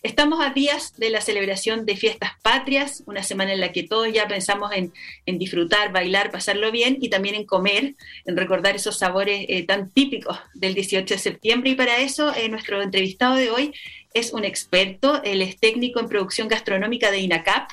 Estamos 0.02 0.40
a 0.44 0.52
días 0.52 0.94
de 0.98 1.10
la 1.10 1.22
celebración 1.22 1.86
de 1.86 1.96
fiestas 1.96 2.32
patrias, 2.42 3.04
una 3.06 3.24
semana 3.24 3.54
en 3.54 3.60
la 3.60 3.72
que 3.72 3.84
todos 3.84 4.12
ya 4.12 4.28
pensamos 4.28 4.72
en, 4.74 4.92
disfrutar, 5.26 5.92
bailar, 5.92 6.32
pasarlo 6.32 6.72
bien 6.72 6.98
y 7.02 7.10
también 7.10 7.36
en 7.36 7.46
comer, 7.46 7.96
en 8.26 8.38
recordar 8.38 8.76
esos 8.76 8.98
sabores 8.98 9.46
eh, 9.50 9.64
tan 9.66 9.90
típicos 9.92 10.38
del 10.54 10.74
18 10.74 11.14
de 11.14 11.20
septiembre. 11.20 11.72
Y 11.72 11.76
para 11.76 11.98
eso, 11.98 12.34
eh, 12.34 12.50
nuestro 12.50 12.82
entrevistado 12.82 13.36
de 13.36 13.52
hoy 13.52 13.74
es 14.14 14.32
un 14.34 14.46
experto, 14.46 15.22
él 15.24 15.42
es 15.42 15.60
técnico 15.60 16.00
en 16.00 16.08
producción 16.08 16.48
gastronómica 16.48 17.12
de 17.12 17.20
INACAP, 17.20 17.72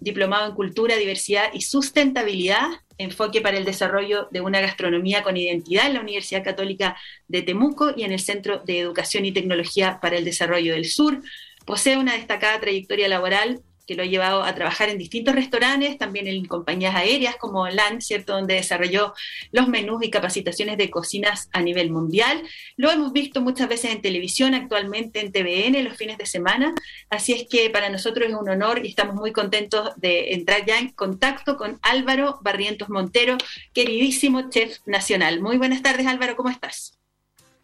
diplomado 0.00 0.48
en 0.48 0.54
cultura, 0.54 0.96
diversidad 0.96 1.50
y 1.52 1.62
sustentabilidad, 1.62 2.66
enfoque 2.98 3.40
para 3.40 3.58
el 3.58 3.64
desarrollo 3.64 4.28
de 4.30 4.40
una 4.40 4.60
gastronomía 4.60 5.22
con 5.22 5.36
identidad 5.36 5.86
en 5.86 5.94
la 5.94 6.00
Universidad 6.00 6.44
Católica 6.44 6.96
de 7.28 7.42
Temuco 7.42 7.92
y 7.96 8.04
en 8.04 8.12
el 8.12 8.20
Centro 8.20 8.62
de 8.64 8.78
Educación 8.78 9.24
y 9.24 9.32
Tecnología 9.32 9.98
para 10.00 10.16
el 10.16 10.24
Desarrollo 10.24 10.72
del 10.72 10.86
Sur. 10.86 11.22
Posee 11.64 11.96
una 11.96 12.14
destacada 12.14 12.60
trayectoria 12.60 13.08
laboral 13.08 13.62
que 13.86 13.94
lo 13.94 14.02
ha 14.02 14.06
llevado 14.06 14.42
a 14.42 14.54
trabajar 14.54 14.88
en 14.88 14.98
distintos 14.98 15.34
restaurantes, 15.34 15.96
también 15.98 16.26
en 16.26 16.44
compañías 16.46 16.94
aéreas 16.94 17.36
como 17.36 17.68
LAN, 17.68 18.00
¿cierto? 18.00 18.34
Donde 18.34 18.54
desarrolló 18.54 19.14
los 19.52 19.68
menús 19.68 20.02
y 20.02 20.10
capacitaciones 20.10 20.76
de 20.76 20.90
cocinas 20.90 21.48
a 21.52 21.62
nivel 21.62 21.90
mundial. 21.90 22.42
Lo 22.76 22.90
hemos 22.90 23.12
visto 23.12 23.40
muchas 23.40 23.68
veces 23.68 23.92
en 23.92 24.02
televisión, 24.02 24.54
actualmente 24.54 25.20
en 25.20 25.32
TVN, 25.32 25.84
los 25.84 25.96
fines 25.96 26.18
de 26.18 26.26
semana. 26.26 26.74
Así 27.10 27.32
es 27.32 27.46
que 27.48 27.70
para 27.70 27.88
nosotros 27.88 28.28
es 28.28 28.34
un 28.34 28.48
honor 28.48 28.84
y 28.84 28.88
estamos 28.88 29.14
muy 29.14 29.32
contentos 29.32 29.92
de 29.96 30.34
entrar 30.34 30.66
ya 30.66 30.78
en 30.78 30.90
contacto 30.90 31.56
con 31.56 31.78
Álvaro 31.82 32.38
Barrientos 32.42 32.88
Montero, 32.88 33.36
queridísimo 33.72 34.50
chef 34.50 34.78
nacional. 34.86 35.40
Muy 35.40 35.58
buenas 35.58 35.82
tardes, 35.82 36.06
Álvaro, 36.06 36.36
¿cómo 36.36 36.50
estás? 36.50 36.96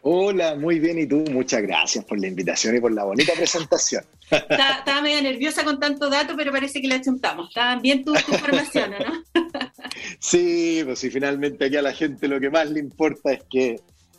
Hola, 0.05 0.57
muy 0.57 0.81
bien. 0.81 0.99
¿Y 0.99 1.07
tú? 1.07 1.25
Muchas 1.31 1.63
gracias 1.63 2.05
por 2.05 2.19
la 2.19 2.27
invitación 2.27 2.77
y 2.77 2.81
por 2.81 2.93
la 2.93 3.05
bonita 3.05 3.33
presentación. 3.35 4.05
Estaba, 4.31 5.01
medio 5.01 5.23
nerviosa 5.23 5.65
con 5.65 5.79
tanto 5.79 6.11
dato, 6.11 6.35
pero 6.37 6.51
parece 6.51 6.83
que 6.83 6.89
la 6.89 6.97
achuntamos. 6.97 7.49
Estaban 7.49 7.81
bien 7.81 8.05
tus 8.05 8.23
tu 8.25 8.33
informaciones, 8.33 9.01
¿no? 9.01 9.23
sí, 10.19 10.83
pues 10.85 10.99
si 10.99 11.11
finalmente 11.11 11.67
aquí 11.67 11.77
a 11.77 11.83
la 11.83 11.93
gente 11.93 12.27
lo 12.27 12.41
que 12.41 12.51
más 12.51 12.69
le 12.69 12.81
importa 12.81 13.33
es 13.33 13.45
que 13.49 13.77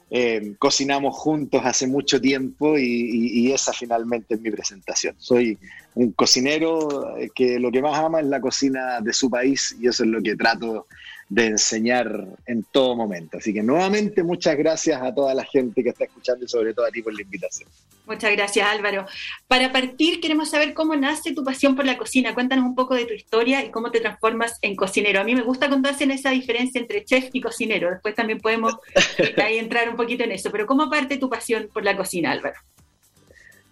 eh, 0.10 0.54
cocinamos 0.58 1.18
juntos 1.18 1.62
hace 1.66 1.86
mucho 1.88 2.22
tiempo 2.22 2.78
y, 2.78 3.52
esa 3.52 3.74
finalmente 3.74 4.36
es 4.36 4.42
mi 4.42 4.52
presentación. 4.52 5.16
Soy 5.18 5.58
un 5.96 6.14
cocinero 6.14 7.16
que 7.36 7.60
lo 7.60 7.72
que 7.72 7.82
más 7.82 7.98
ama 8.00 8.22
es 8.22 8.28
la 8.28 8.40
cocina 8.40 9.02
de 9.02 9.12
su 9.12 9.30
país 9.30 9.76
y 9.82 9.88
eso 9.88 10.04
es 10.04 10.10
lo 10.10 10.22
que 10.22 10.36
trato 10.36 10.88
de 11.34 11.48
enseñar 11.48 12.28
en 12.46 12.64
todo 12.72 12.96
momento. 12.96 13.40
Así 13.40 13.52
que 13.52 13.64
nuevamente 13.64 14.22
muchas 14.22 14.56
gracias 14.56 15.02
a 15.02 15.12
toda 15.12 15.34
la 15.34 15.44
gente 15.44 15.84
que 15.84 15.90
está 15.90 16.04
escuchando 16.04 16.46
y 16.46 16.48
sobre 16.48 16.76
todo 16.76 16.86
a 16.86 16.92
ti 16.92 17.02
por 17.02 17.12
la 17.12 17.24
invitación. 17.24 17.68
Muchas 18.06 18.32
gracias 18.34 18.68
Álvaro. 18.68 19.08
Para 19.48 19.72
partir 19.72 20.22
queremos 20.22 20.52
saber 20.52 20.76
cómo 20.76 20.96
nace 20.96 21.34
tu 21.34 21.44
pasión 21.44 21.76
por 21.76 21.86
la 21.86 21.98
cocina. 21.98 22.36
Cuéntanos 22.36 22.66
un 22.66 22.76
poco 22.76 22.94
de 22.94 23.06
tu 23.06 23.14
historia 23.14 23.66
y 23.66 23.72
cómo 23.72 23.90
te 23.90 24.00
transformas 24.00 24.60
en 24.62 24.76
cocinero. 24.76 25.22
A 25.22 25.24
mí 25.24 25.34
me 25.34 25.42
gusta 25.42 25.70
cuando 25.70 25.90
hacen 25.90 26.12
esa 26.12 26.30
diferencia 26.30 26.80
entre 26.80 27.04
chef 27.04 27.30
y 27.34 27.42
cocinero. 27.42 27.90
Después 27.90 28.14
también 28.14 28.40
podemos 28.40 28.76
eh, 29.18 29.34
ahí 29.42 29.58
entrar 29.58 29.90
un 29.90 29.96
poquito 29.96 30.24
en 30.24 30.34
eso. 30.34 30.52
Pero 30.52 30.68
¿cómo 30.68 30.88
parte 30.88 31.18
tu 31.18 31.32
pasión 31.32 31.68
por 31.74 31.84
la 31.84 31.98
cocina, 31.98 32.32
Álvaro? 32.32 32.60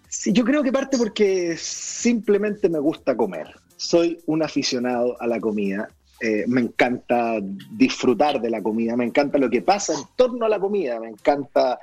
Sí, 0.09 0.33
yo 0.33 0.43
creo 0.43 0.63
que 0.63 0.71
parte 0.71 0.97
porque 0.97 1.55
simplemente 1.57 2.69
me 2.69 2.79
gusta 2.79 3.15
comer. 3.15 3.53
Soy 3.75 4.17
un 4.25 4.41
aficionado 4.41 5.15
a 5.21 5.27
la 5.27 5.39
comida 5.39 5.89
eh, 6.23 6.45
me 6.47 6.61
encanta 6.61 7.39
disfrutar 7.41 8.39
de 8.39 8.51
la 8.51 8.61
comida, 8.61 8.95
me 8.95 9.05
encanta 9.05 9.39
lo 9.39 9.49
que 9.49 9.63
pasa 9.63 9.93
en 9.93 10.01
torno 10.15 10.45
a 10.45 10.49
la 10.49 10.59
comida, 10.59 10.99
me 10.99 11.09
encanta 11.09 11.79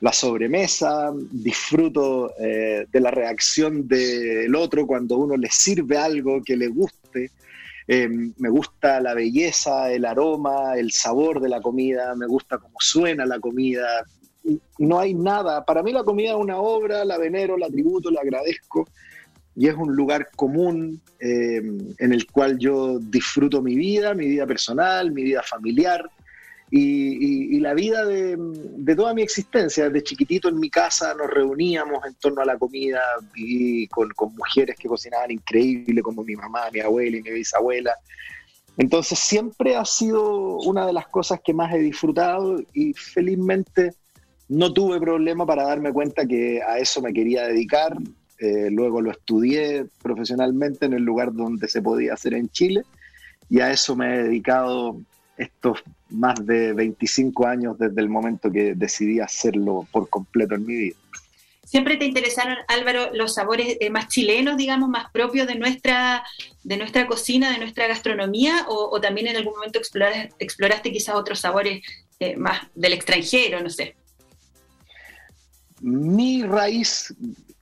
la 0.00 0.12
sobremesa, 0.12 1.12
disfruto 1.32 2.32
eh, 2.38 2.86
de 2.88 3.00
la 3.00 3.10
reacción 3.10 3.88
del 3.88 4.54
otro 4.54 4.86
cuando 4.86 5.16
uno 5.16 5.36
le 5.36 5.50
sirve 5.50 5.98
algo 5.98 6.40
que 6.44 6.56
le 6.56 6.68
guste. 6.68 7.32
Eh, 7.88 8.08
me 8.08 8.48
gusta 8.48 9.00
la 9.00 9.14
belleza, 9.14 9.90
el 9.90 10.04
aroma, 10.04 10.74
el 10.76 10.92
sabor 10.92 11.40
de 11.40 11.48
la 11.48 11.60
comida, 11.60 12.14
me 12.14 12.26
gusta 12.26 12.58
cómo 12.58 12.76
suena 12.78 13.26
la 13.26 13.40
comida. 13.40 14.04
No 14.78 15.00
hay 15.00 15.14
nada, 15.14 15.64
para 15.64 15.82
mí 15.82 15.92
la 15.92 16.04
comida 16.04 16.30
es 16.30 16.36
una 16.36 16.58
obra, 16.58 17.04
la 17.04 17.18
venero, 17.18 17.56
la 17.58 17.66
tributo, 17.66 18.08
la 18.12 18.20
agradezco 18.20 18.86
y 19.56 19.68
es 19.68 19.74
un 19.74 19.94
lugar 19.94 20.28
común 20.36 21.00
eh, 21.18 21.60
en 21.98 22.12
el 22.12 22.26
cual 22.26 22.58
yo 22.58 22.98
disfruto 22.98 23.60
mi 23.62 23.74
vida, 23.74 24.14
mi 24.14 24.26
vida 24.26 24.46
personal, 24.46 25.10
mi 25.12 25.22
vida 25.24 25.42
familiar 25.42 26.08
y, 26.70 27.58
la 27.58 27.74
vida 27.74 28.04
de, 28.06 28.38
toda 28.96 29.12
mi 29.12 29.22
existencia. 29.22 29.84
Desde 29.84 30.04
chiquitito 30.04 30.48
en 30.48 30.58
mi 30.58 30.70
casa 30.70 31.14
nos 31.14 31.28
reuníamos 31.28 32.04
en 32.06 32.14
torno 32.14 32.42
a 32.42 32.44
la 32.44 32.58
comida 32.58 33.00
y 33.34 33.86
con, 33.88 34.10
mujeres 34.36 34.76
que 34.76 34.88
cocinaban 34.88 35.30
increíble 35.30 36.00
como 36.02 36.22
mi 36.22 36.36
mamá, 36.36 36.70
mi 36.72 36.80
abuela 36.80 37.16
y 37.16 37.22
mi 37.22 37.30
bisabuela. 37.30 37.94
Entonces 38.76 39.18
siempre 39.18 39.76
ha 39.76 39.84
sido 39.84 40.58
una 40.58 40.86
de 40.86 40.92
las 40.92 41.08
cosas 41.08 41.40
que 41.44 41.52
más 41.52 41.74
he 41.74 41.78
disfrutado 41.78 42.62
y 42.72 42.94
felizmente 42.94 43.94
no 44.48 44.72
tuve 44.72 45.00
problema 45.00 45.44
para 45.44 45.64
darme 45.64 45.92
cuenta 45.92 46.26
que 46.26 46.62
a 46.62 46.78
eso 46.78 47.02
me 47.02 47.12
quería 47.12 47.46
dedicar. 47.46 47.96
Eh, 48.40 48.70
luego 48.70 49.02
lo 49.02 49.10
estudié 49.10 49.84
profesionalmente 50.02 50.86
en 50.86 50.94
el 50.94 51.02
lugar 51.02 51.34
donde 51.34 51.68
se 51.68 51.82
podía 51.82 52.14
hacer 52.14 52.32
en 52.32 52.48
Chile 52.48 52.84
y 53.50 53.60
a 53.60 53.70
eso 53.70 53.94
me 53.94 54.14
he 54.14 54.22
dedicado 54.22 54.98
estos 55.36 55.82
más 56.08 56.46
de 56.46 56.72
25 56.72 57.46
años 57.46 57.78
desde 57.78 58.00
el 58.00 58.08
momento 58.08 58.50
que 58.50 58.74
decidí 58.74 59.20
hacerlo 59.20 59.86
por 59.92 60.08
completo 60.08 60.54
en 60.54 60.66
mi 60.66 60.74
vida. 60.74 60.96
¿Siempre 61.64 61.98
te 61.98 62.06
interesaron, 62.06 62.56
Álvaro, 62.66 63.10
los 63.12 63.34
sabores 63.34 63.76
eh, 63.78 63.90
más 63.90 64.08
chilenos, 64.08 64.56
digamos, 64.56 64.88
más 64.88 65.10
propios 65.12 65.46
de 65.46 65.54
nuestra, 65.54 66.24
de 66.64 66.76
nuestra 66.76 67.06
cocina, 67.06 67.52
de 67.52 67.58
nuestra 67.58 67.86
gastronomía? 67.86 68.66
¿O, 68.68 69.00
también 69.00 69.28
en 69.28 69.36
algún 69.36 69.54
momento 69.54 69.78
exploraste, 69.78 70.34
exploraste 70.40 70.90
quizás 70.90 71.14
otros 71.14 71.38
sabores 71.38 71.82
eh, 72.18 72.36
más 72.36 72.62
del 72.74 72.94
extranjero, 72.94 73.62
no 73.62 73.70
sé? 73.70 73.94
Mi 75.80 76.42
raíz 76.42 77.14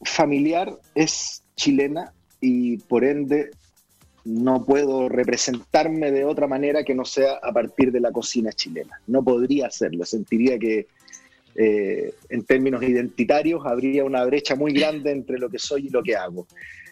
familiar 0.03 0.73
es 0.95 1.43
chilena 1.57 2.13
y 2.41 2.79
por 2.79 3.05
ende 3.05 3.51
no 4.25 4.65
puedo 4.65 5.09
representarme 5.09 6.11
de 6.11 6.25
otra 6.25 6.47
manera 6.47 6.85
que 6.85 6.95
no 6.95 7.05
sea 7.05 7.39
a 7.43 7.53
partir 7.53 7.91
de 7.93 8.01
la 8.01 8.13
cocina 8.13 8.53
chilena. 8.53 9.01
No 9.07 9.23
podría 9.23 9.67
hacerlo. 9.69 10.05
Sentiría 10.05 10.59
que 10.59 10.87
eh, 11.55 12.15
en 12.29 12.45
términos 12.45 12.83
identitarios 12.83 13.65
habría 13.65 14.05
una 14.05 14.25
brecha 14.25 14.55
muy 14.55 14.73
grande 14.73 15.11
entre 15.13 15.39
lo 15.39 15.49
que 15.49 15.59
soy 15.59 15.87
y 15.87 15.91
lo 15.91 16.03
que 16.03 16.15
hago. 16.15 16.47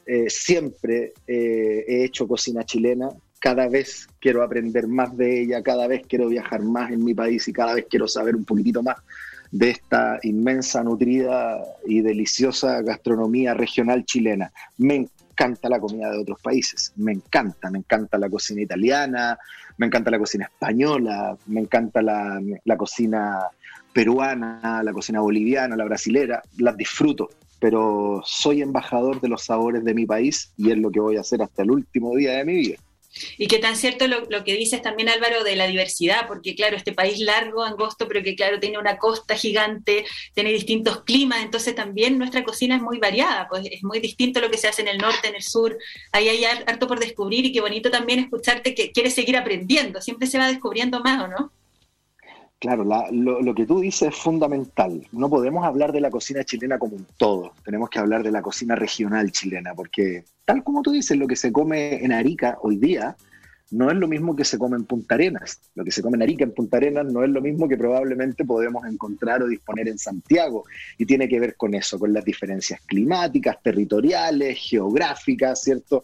Eh, 0.07 0.27
siempre 0.29 1.13
eh, 1.27 1.85
he 1.87 2.05
hecho 2.05 2.27
cocina 2.27 2.65
chilena, 2.65 3.09
cada 3.39 3.69
vez 3.69 4.09
quiero 4.21 4.43
aprender 4.43 4.87
más 4.87 5.17
de 5.17 5.43
ella, 5.43 5.63
cada 5.63 5.87
vez 5.87 6.03
quiero 6.09 6.29
viajar 6.29 6.63
más 6.63 6.91
en 6.91 7.05
mi 7.05 7.13
país 7.13 7.47
y 7.49 7.53
cada 7.53 7.75
vez 7.75 7.87
quiero 7.91 8.09
saber 8.09 8.35
un 8.35 8.45
poquitito 8.45 8.83
más 8.83 8.97
de 9.51 9.71
esta 9.71 10.19
inmensa, 10.23 10.83
nutrida 10.83 11.63
y 11.87 12.01
deliciosa 12.01 12.83
gastronomía 12.83 13.55
regional 13.55 14.05
chilena. 14.05 14.53
Me 14.79 14.97
encanta 14.97 15.69
la 15.69 15.81
comida 15.81 16.11
de 16.11 16.19
otros 16.19 16.41
países, 16.41 16.93
me 16.97 17.13
encanta, 17.13 17.71
me 17.71 17.79
encanta 17.79 18.19
la 18.19 18.29
cocina 18.29 18.63
italiana, 18.63 19.39
me 19.79 19.87
encanta 19.87 20.11
la 20.11 20.19
cocina 20.19 20.47
española, 20.47 21.37
me 21.47 21.61
encanta 21.61 22.03
la, 22.03 22.41
cocina 22.77 23.41
peruana, 23.93 24.83
la 24.83 24.93
cocina 24.93 25.21
boliviana, 25.21 25.77
la 25.77 25.85
brasilera, 25.85 26.43
las 26.59 26.77
disfruto, 26.77 27.29
pero 27.61 28.23
soy 28.25 28.63
embajador 28.63 29.21
de 29.21 29.29
los 29.29 29.45
sabores 29.45 29.85
de 29.85 29.95
mi 29.95 30.07
país 30.07 30.53
y 30.57 30.71
es 30.71 30.79
lo 30.79 30.91
que 30.91 31.01
voy 31.01 31.17
a 31.17 31.21
hacer 31.21 31.43
hasta 31.43 31.63
el 31.63 31.71
último 31.71 32.15
día 32.17 32.33
de 32.33 32.45
mi 32.45 32.55
vida. 32.55 32.77
Y 33.39 33.47
que 33.47 33.59
tan 33.59 33.77
cierto 33.77 34.07
lo, 34.07 34.45
que 34.45 34.55
dices 34.55 34.83
también 34.83 35.09
Álvaro 35.09 35.45
de 35.45 35.57
la 35.57 35.67
diversidad, 35.67 36.27
porque 36.27 36.55
claro, 36.55 36.77
este 36.77 36.93
país 36.93 37.19
largo, 37.19 37.63
angosto, 37.63 38.07
pero 38.09 38.23
que 38.23 38.35
claro, 38.35 38.61
tiene 38.61 38.79
una 38.79 38.99
costa 38.99 39.37
gigante, 39.37 40.05
tiene 40.35 40.53
distintos 40.53 41.03
climas, 41.05 41.43
entonces 41.43 41.75
también 41.75 42.19
nuestra 42.19 42.45
cocina 42.45 42.77
es 42.77 42.83
muy 42.83 42.99
variada, 42.99 43.49
pues 43.49 43.67
es 43.71 43.83
muy 43.83 44.01
distinto 44.01 44.41
lo 44.41 44.51
que 44.51 44.59
se 44.59 44.69
hace 44.69 44.83
en 44.83 44.89
el 44.89 44.99
norte, 44.99 45.29
en 45.29 45.35
el 45.35 45.43
sur, 45.43 45.77
ahí 46.13 46.29
hay 46.29 46.45
harto 46.45 46.87
por 46.87 47.01
descubrir 47.01 47.45
y 47.47 47.53
qué 47.53 47.61
bonito 47.61 47.91
también 47.91 48.21
escucharte 48.21 48.75
que 48.75 48.93
quieres 48.93 49.15
seguir 49.15 49.37
aprendiendo, 49.37 50.01
siempre 50.01 50.27
se 50.27 50.39
va 50.39 50.49
descubriendo 50.49 51.01
más, 51.01 51.25
¿o 51.25 51.29
no? 51.29 51.53
Claro, 52.67 52.83
lo, 53.13 53.43
lo, 53.43 53.55
que 53.55 53.65
tú 53.65 53.79
dices 53.79 54.09
es 54.09 54.17
fundamental. 54.17 55.07
No 55.13 55.31
podemos 55.31 55.65
hablar 55.65 55.93
de 55.93 56.01
la 56.01 56.11
cocina 56.11 56.43
chilena 56.43 56.81
como 56.81 56.97
un 56.97 57.07
todo. 57.17 57.53
Tenemos 57.65 57.89
que 57.91 58.01
hablar 58.01 58.25
de 58.25 58.33
la 58.33 58.43
cocina 58.43 58.75
regional 58.75 59.31
chilena, 59.31 59.73
porque 59.73 60.25
tal 60.45 60.65
como 60.65 60.83
tú 60.83 60.91
dices, 60.91 61.17
lo 61.17 61.29
que 61.29 61.37
se 61.37 61.53
come 61.53 62.05
en 62.05 62.11
Arica 62.11 62.59
hoy 62.61 62.77
día 62.77 63.17
no 63.71 63.89
es 63.89 63.97
lo 63.97 64.09
mismo 64.09 64.35
que 64.35 64.45
se 64.45 64.59
come 64.59 64.77
en 64.77 64.85
Punta 64.85 65.15
Arenas. 65.15 65.61
Lo 65.77 65.85
que 65.85 65.93
se 65.93 66.03
come 66.03 66.17
en 66.17 66.23
Arica, 66.23 66.43
en 66.43 66.55
Punta 66.55 66.79
Arenas, 66.79 67.07
no 67.07 67.23
es 67.23 67.31
lo 67.31 67.41
mismo 67.41 67.69
que 67.69 67.77
probablemente 67.77 68.45
podemos 68.45 68.85
encontrar 68.85 69.45
o 69.45 69.47
disponer 69.47 69.87
en 69.87 69.99
Santiago. 69.99 70.65
Y 70.99 71.07
tiene 71.07 71.29
que 71.29 71.39
ver 71.39 71.55
con 71.55 71.73
eso, 71.73 72.01
con 72.01 72.13
las 72.13 72.25
diferencias 72.25 72.81
climáticas, 72.81 73.63
territoriales, 73.63 74.59
geográficas, 74.59 75.63
¿cierto? 75.63 76.03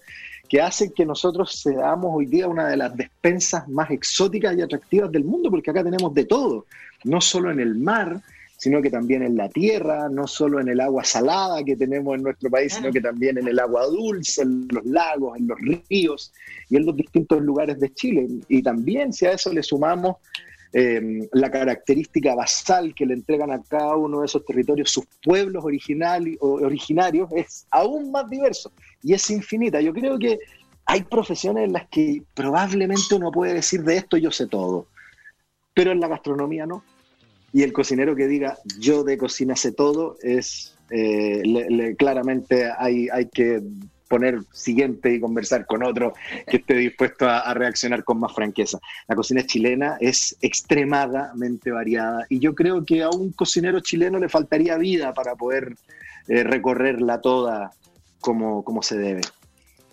Que 0.53 0.61
hacen 0.61 0.91
que 0.91 1.07
nosotros 1.07 1.51
seamos 1.62 2.11
hoy 2.12 2.27
día 2.27 2.47
una 2.47 2.69
de 2.69 2.77
las 2.77 2.95
despensas 2.95 3.67
más 3.71 3.91
exóticas 3.91 4.55
y 4.55 4.61
atractivas 4.61 5.11
del 5.11 5.25
mundo, 5.25 5.51
porque 5.51 5.71
acá 5.71 5.83
tenemos 5.83 6.12
de 6.12 6.27
todo, 6.27 6.67
no 7.05 7.23
solo 7.23 7.51
en 7.51 7.59
el 7.59 7.75
mar, 7.75 8.21
sino 8.59 8.83
que 8.83 8.91
también 8.91 9.23
en 9.23 9.35
la 9.35 9.49
tierra, 9.49 10.11
no 10.11 10.27
solo 10.27 10.61
en 10.61 10.69
el 10.69 10.81
agua 10.81 11.05
salada 11.05 11.65
que 11.65 11.75
tenemos 11.75 12.17
en 12.17 12.25
nuestro 12.25 12.51
país, 12.51 12.75
sino 12.75 12.93
que 12.93 13.01
también 13.01 13.38
en 13.38 13.49
el 13.49 13.59
agua 13.59 13.87
dulce, 13.87 14.43
en 14.43 14.69
los 14.71 14.85
lagos, 14.85 15.38
en 15.38 15.49
los 15.49 15.59
ríos 15.59 16.35
y 16.69 16.77
en 16.77 16.85
los 16.85 16.97
distintos 16.97 17.41
lugares 17.41 17.81
de 17.81 17.91
Chile. 17.95 18.29
Y 18.47 18.62
también 18.62 19.15
si 19.15 19.25
a 19.25 19.33
eso 19.33 19.51
le 19.55 19.62
sumamos 19.62 20.17
em, 20.72 21.28
la 21.32 21.50
característica 21.50 22.35
basal 22.35 22.94
que 22.94 23.06
le 23.06 23.14
entregan 23.14 23.50
a 23.50 23.62
cada 23.62 23.96
uno 23.96 24.20
de 24.20 24.26
esos 24.26 24.44
territorios 24.44 24.90
sus 24.90 25.04
pueblos 25.22 25.64
originarios, 25.64 27.30
es 27.37 27.66
aún 27.70 28.11
más 28.11 28.28
diverso 28.28 28.72
y 29.02 29.14
es 29.14 29.30
infinita. 29.30 29.80
Yo 29.80 29.92
creo 29.92 30.18
que 30.18 30.38
hay 30.87 31.02
profesiones 31.02 31.64
en 31.64 31.72
las 31.72 31.88
que 31.88 32.22
probablemente 32.35 33.14
uno 33.14 33.30
puede 33.30 33.54
decir 33.54 33.82
de 33.82 33.96
esto 33.96 34.16
yo 34.16 34.30
sé 34.30 34.46
todo, 34.46 34.87
pero 35.74 35.92
en 35.92 36.00
la 36.00 36.08
gastronomía 36.08 36.66
no 36.66 36.82
y 37.52 37.62
el 37.62 37.72
cocinero 37.72 38.16
que 38.16 38.26
diga 38.26 38.58
yo 38.78 39.04
de 39.04 39.18
cocina 39.18 39.56
sé 39.56 39.72
todo 39.72 40.16
es 40.22 40.74
eh, 40.90 41.94
claramente 41.98 42.70
hay, 42.76 43.08
hay 43.11 43.26
que 43.28 43.62
poner 44.12 44.40
siguiente 44.53 45.14
y 45.14 45.20
conversar 45.20 45.64
con 45.64 45.83
otro 45.83 46.12
que 46.46 46.59
esté 46.59 46.75
dispuesto 46.75 47.27
a, 47.27 47.55
reaccionar 47.55 48.05
con 48.05 48.20
más 48.20 48.35
franqueza. 48.35 48.79
La 49.09 49.16
cocina 49.16 49.42
chilena 49.46 49.96
es 50.01 50.37
extremadamente 50.42 51.70
variada 51.70 52.27
y 52.29 52.38
yo 52.38 52.55
creo 52.55 52.85
que 52.85 53.03
a 53.03 53.09
un 53.09 53.33
cocinero 53.33 53.81
chileno 53.81 54.18
le 54.18 54.29
faltaría 54.29 54.77
vida 54.77 55.14
para 55.14 55.35
poder 55.35 55.77
eh, 56.29 56.44
recorrerla 56.44 57.22
toda 57.22 57.70
como, 58.20 58.62
como 58.62 58.83
se 58.83 58.98
debe. 58.98 59.22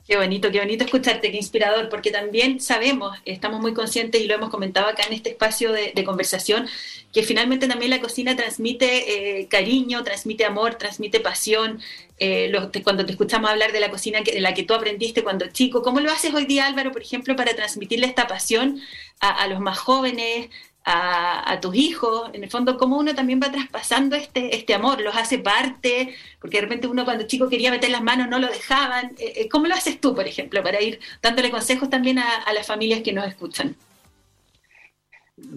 Qué 0.09 0.17
bonito, 0.17 0.49
qué 0.49 0.57
bonito 0.57 0.85
escucharte, 0.85 1.29
qué 1.29 1.37
inspirador, 1.37 1.87
porque 1.87 2.09
también 2.09 2.59
sabemos, 2.59 3.15
estamos 3.25 3.61
muy 3.61 3.75
conscientes 3.75 4.19
y 4.19 4.25
lo 4.25 4.33
hemos 4.33 4.49
comentado 4.49 4.87
acá 4.87 5.03
en 5.03 5.13
este 5.13 5.29
espacio 5.29 5.71
de, 5.71 6.03
conversación, 6.03 6.67
que 7.13 7.21
finalmente 7.21 7.67
también 7.67 7.91
la 7.91 8.01
cocina 8.01 8.35
transmite 8.35 9.41
eh, 9.41 9.47
cariño, 9.47 10.03
transmite 10.03 10.45
amor, 10.45 10.73
transmite 10.75 11.19
pasión. 11.19 11.79
Eh, 12.17 12.51
cuando 12.83 13.05
te 13.05 13.11
escuchamos 13.11 13.51
hablar 13.51 13.71
de 13.71 13.79
la 13.79 13.91
cocina 13.91 14.21
de 14.21 14.41
la 14.41 14.55
que 14.55 14.63
tú 14.63 14.73
aprendiste 14.73 15.23
cuando 15.23 15.45
chico, 15.51 15.83
¿cómo 15.83 15.99
lo 15.99 16.11
haces 16.11 16.33
hoy 16.33 16.45
día, 16.45 16.65
Álvaro, 16.65 16.91
por 16.91 17.03
ejemplo, 17.03 17.35
para 17.35 17.55
transmitirle 17.55 18.07
esta 18.07 18.25
pasión 18.25 18.81
a 19.19 19.45
los 19.47 19.59
más 19.59 19.77
jóvenes, 19.77 20.49
a, 20.85 21.59
tus 21.61 21.75
hijos, 21.75 22.31
en 22.33 22.43
el 22.43 22.49
fondo, 22.49 22.77
cómo 22.77 22.97
uno 22.97 23.13
también 23.13 23.39
va 23.41 23.51
traspasando 23.51 24.15
este, 24.15 24.55
este 24.55 24.73
amor, 24.73 25.01
los 25.01 25.15
hace 25.15 25.39
parte, 25.39 26.15
porque 26.39 26.57
de 26.57 26.61
repente 26.61 26.87
uno 26.87 27.05
cuando 27.05 27.27
chico 27.27 27.49
quería 27.49 27.71
meter 27.71 27.91
las 27.91 28.01
manos 28.01 28.27
no 28.27 28.39
lo 28.39 28.47
dejaban. 28.47 29.11
Eh, 29.19 29.33
eh, 29.35 29.49
¿Cómo 29.49 29.67
lo 29.67 29.75
haces 29.75 29.99
tú, 29.99 30.15
por 30.15 30.27
ejemplo, 30.27 30.63
para 30.63 30.81
ir 30.81 30.99
dándole 31.21 31.51
consejos 31.51 31.89
también 31.89 32.19
a, 32.19 32.51
las 32.53 32.65
familias 32.65 33.01
que 33.01 33.13
nos 33.13 33.27
escuchan? 33.27 33.75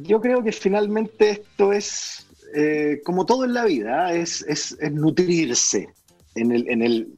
Yo 0.03 0.21
creo 0.21 0.43
que 0.45 0.53
finalmente 0.53 1.31
esto 1.31 1.73
es, 1.73 2.27
eh, 2.55 3.01
como 3.05 3.25
todo 3.25 3.45
en 3.45 3.55
la 3.55 3.65
vida, 3.65 4.13
es, 4.13 4.43
es, 4.43 4.77
es 4.81 4.93
nutrirse 4.93 5.89
en 6.35 6.53
el, 6.53 6.69
en 6.69 6.83
el 6.83 7.09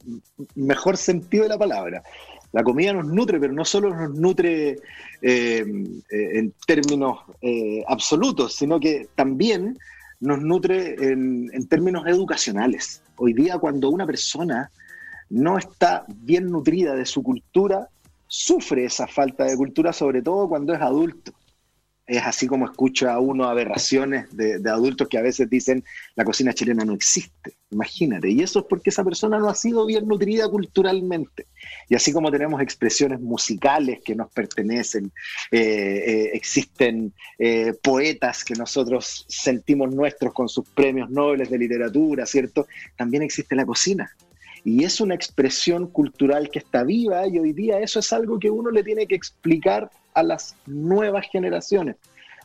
mejor 0.55 0.97
sentido 0.97 1.43
de 1.43 1.49
la 1.49 1.57
palabra 1.57 2.03
la 2.55 2.63
comida 2.63 2.93
nos 2.93 3.07
nutre, 3.07 3.37
pero 3.37 3.51
no 3.51 3.65
solo 3.65 3.93
nos 3.93 4.17
nutre 4.17 4.69
eh, 4.69 4.77
eh, 5.21 5.65
en 6.09 6.53
términos 6.65 7.19
eh, 7.41 7.83
absolutos, 7.85 8.55
sino 8.55 8.79
que 8.79 9.09
también 9.13 9.77
nos 10.21 10.39
nutre 10.39 10.95
en, 10.97 11.49
en, 11.51 11.67
términos 11.67 12.07
educacionales. 12.07 13.01
Hoy 13.17 13.33
día 13.33 13.57
cuando 13.57 13.89
una 13.89 14.05
persona 14.05 14.71
no 15.29 15.57
está 15.57 16.05
bien 16.07 16.49
nutrida 16.49 16.95
de 16.95 17.05
su 17.05 17.21
cultura, 17.21 17.89
sufre 18.25 18.85
esa 18.85 19.05
falta 19.05 19.43
de 19.43 19.57
cultura, 19.57 19.91
sobre 19.91 20.21
todo 20.21 20.47
cuando 20.47 20.73
es 20.73 20.79
adulto 20.79 21.33
es 22.07 22.21
así 22.23 22.45
como 22.45 22.65
escucho 22.65 23.09
a 23.09 23.19
uno 23.19 23.45
aberraciones 23.45 24.27
de, 24.35 24.61
adultos 24.69 25.07
que 25.07 25.17
a 25.17 25.21
veces 25.21 25.49
dicen 25.49 25.83
la 26.15 26.23
cocina 26.23 26.53
chilena 26.53 26.85
no 26.85 26.93
existe. 26.93 27.53
Imagínate. 27.71 28.29
Y 28.29 28.41
eso 28.41 28.59
es 28.59 28.65
porque 28.69 28.91
esa 28.91 29.03
persona 29.03 29.39
no 29.39 29.49
ha 29.49 29.55
sido 29.55 29.85
bien 29.85 30.07
nutrida 30.07 30.47
culturalmente. 30.47 31.47
Y 31.89 31.95
así 31.95 32.13
como 32.13 32.31
tenemos 32.31 32.61
expresiones 32.61 33.19
musicales 33.19 33.99
que 34.05 34.15
nos 34.15 34.31
pertenecen, 34.31 35.11
eh, 35.51 35.59
eh, 35.59 36.31
existen 36.33 37.11
eh, 37.39 37.73
poetas 37.81 38.43
que 38.45 38.53
nosotros 38.53 39.25
sentimos 39.27 39.93
nuestros 39.93 40.31
con 40.31 40.47
sus 40.47 40.69
premios 40.69 41.09
nobles 41.09 41.49
de 41.49 41.57
literatura, 41.57 42.25
¿cierto? 42.25 42.67
También 42.95 43.23
existe 43.23 43.55
la 43.55 43.65
cocina. 43.65 44.09
Y 44.63 44.83
es 44.83 45.01
una 45.01 45.15
expresión 45.15 45.87
cultural 45.87 46.49
que 46.49 46.59
está 46.59 46.83
viva 46.83 47.27
y 47.27 47.39
hoy 47.39 47.53
día 47.53 47.79
eso 47.79 47.99
es 47.99 48.13
algo 48.13 48.39
que 48.39 48.49
uno 48.49 48.71
le 48.71 48.83
tiene 48.83 49.05
que 49.05 49.15
explicar 49.15 49.89
a 50.15 50.23
las 50.23 50.55
nuevas 50.65 51.27
generaciones. 51.31 51.97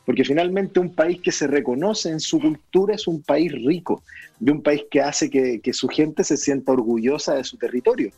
Porque 0.05 0.25
finalmente 0.25 0.81
un 0.81 0.95
país 0.95 1.21
que 1.21 1.33
se 1.33 1.47
reconoce 1.47 2.11
en 2.11 2.21
su 2.21 2.41
cultura 2.41 2.95
es 2.95 3.07
un 3.07 3.23
país 3.23 3.53
rico 3.53 4.03
y 4.41 4.51
un 4.51 4.63
país 4.63 4.83
que 4.91 5.01
hace 5.01 5.31
que, 5.31 5.73
su 5.73 5.89
gente 5.89 6.25
se 6.25 6.37
sienta 6.37 6.73
orgullosa 6.73 7.35
de 7.35 7.45
su 7.45 7.57
territorio, 7.57 8.11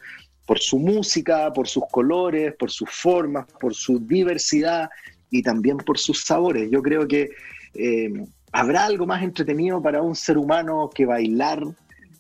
por 0.47 0.59
su 0.59 0.79
música, 0.79 1.53
por 1.53 1.69
sus 1.69 1.85
colores, 1.91 2.55
por 2.59 2.71
sus 2.71 2.88
formas, 2.91 3.47
por 3.61 3.75
su 3.75 3.99
diversidad 3.99 4.88
y 5.31 5.43
también 5.43 5.77
por 5.79 5.99
sus 5.99 6.25
sabores. 6.25 6.71
Yo 6.71 6.83
creo 6.83 7.07
que 7.07 7.31
eh, 7.75 8.11
habrá 8.53 8.87
algo 8.87 9.07
más 9.07 9.23
entretenido 9.23 9.83
para 9.83 10.03
un 10.03 10.15
ser 10.15 10.38
humano 10.38 10.88
que 10.95 11.05
bailar, 11.05 11.62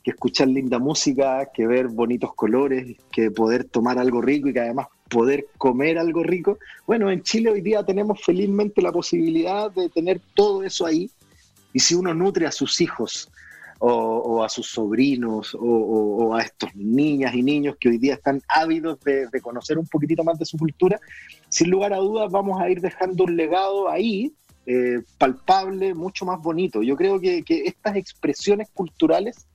que 0.02 0.10
escuchar 0.10 0.48
linda 0.48 0.78
música, 0.78 1.48
que 1.54 1.66
ver 1.66 1.88
bonitos 1.88 2.34
colores, 2.34 2.96
que 3.12 3.30
poder 3.30 3.64
tomar 3.64 3.98
algo 3.98 4.20
rico 4.20 4.48
y 4.48 4.52
que 4.52 4.60
además 4.60 4.88
poder 5.12 5.46
comer 5.58 5.98
algo 5.98 6.22
rico. 6.22 6.58
Bueno, 6.86 7.10
en 7.10 7.22
Chile 7.22 7.50
hoy 7.50 7.60
día 7.60 7.84
tenemos 7.84 8.22
felizmente 8.22 8.80
la 8.80 8.90
posibilidad 8.90 9.70
de 9.70 9.90
tener 9.90 10.20
todo 10.34 10.64
eso 10.64 10.86
ahí. 10.86 11.10
Y 11.74 11.80
si 11.80 11.94
uno 11.94 12.14
nutre 12.14 12.46
a 12.46 12.52
sus 12.52 12.80
hijos 12.80 13.30
o, 13.78 14.42
a 14.42 14.48
sus 14.48 14.68
sobrinos 14.68 15.56
o, 15.58 16.34
a 16.34 16.42
estos 16.42 16.74
niñas 16.74 17.34
y 17.34 17.42
niños 17.42 17.76
que 17.78 17.90
hoy 17.90 17.98
día 17.98 18.14
están 18.14 18.40
ávidos 18.48 18.98
de, 19.00 19.28
conocer 19.42 19.76
un 19.76 19.86
poquitito 19.86 20.24
más 20.24 20.38
de 20.38 20.46
su 20.46 20.56
cultura, 20.56 20.98
sin 21.48 21.70
lugar 21.70 21.92
a 21.92 21.98
dudas 21.98 22.30
vamos 22.30 22.60
a 22.60 22.70
ir 22.70 22.80
dejando 22.80 23.24
un 23.24 23.36
legado 23.36 23.90
ahí 23.90 24.32
eh, 24.66 25.02
palpable, 25.18 25.94
mucho 25.94 26.24
más 26.24 26.40
bonito. 26.40 26.82
Yo 26.82 26.96
creo 26.96 27.20
que, 27.20 27.42
que 27.42 27.64
estas 27.64 27.96
expresiones 27.96 28.70
culturales 28.72 29.46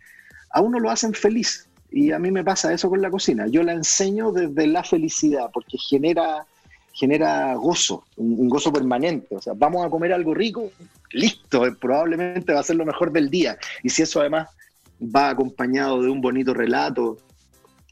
a 0.52 0.62
uno 0.62 0.80
lo 0.80 0.92
hacen 0.92 1.14
feliz. 1.14 1.68
Y 1.92 2.12
a 2.12 2.20
mí 2.20 2.32
me 2.32 2.44
pasa 2.44 2.74
eso 2.74 2.90
con 2.90 3.02
la 3.02 3.10
cocina. 3.10 3.48
Yo 3.48 3.64
la 3.64 3.74
enseño 3.74 4.32
desde 4.32 4.68
la 4.68 4.84
felicidad, 4.84 5.50
porque 5.54 5.78
genera, 5.78 6.46
genera 6.94 7.56
gozo, 7.56 8.04
un, 8.18 8.50
gozo 8.50 8.72
permanente. 8.72 9.36
O 9.36 9.42
sea, 9.42 9.54
vamos 9.56 9.86
a 9.86 9.90
comer 9.90 10.14
algo 10.14 10.34
rico, 10.34 10.72
listo, 11.12 11.66
eh, 11.66 11.74
probablemente 11.80 12.54
va 12.54 12.60
a 12.60 12.64
ser 12.64 12.76
lo 12.76 12.86
mejor 12.86 13.12
del 13.12 13.30
día. 13.30 13.58
Y 13.84 13.90
si 13.90 14.02
eso 14.02 14.20
además 14.20 14.50
va 15.02 15.30
acompañado 15.30 16.02
de 16.02 16.10
un 16.10 16.22
bonito 16.22 16.54
relato 16.54 17.18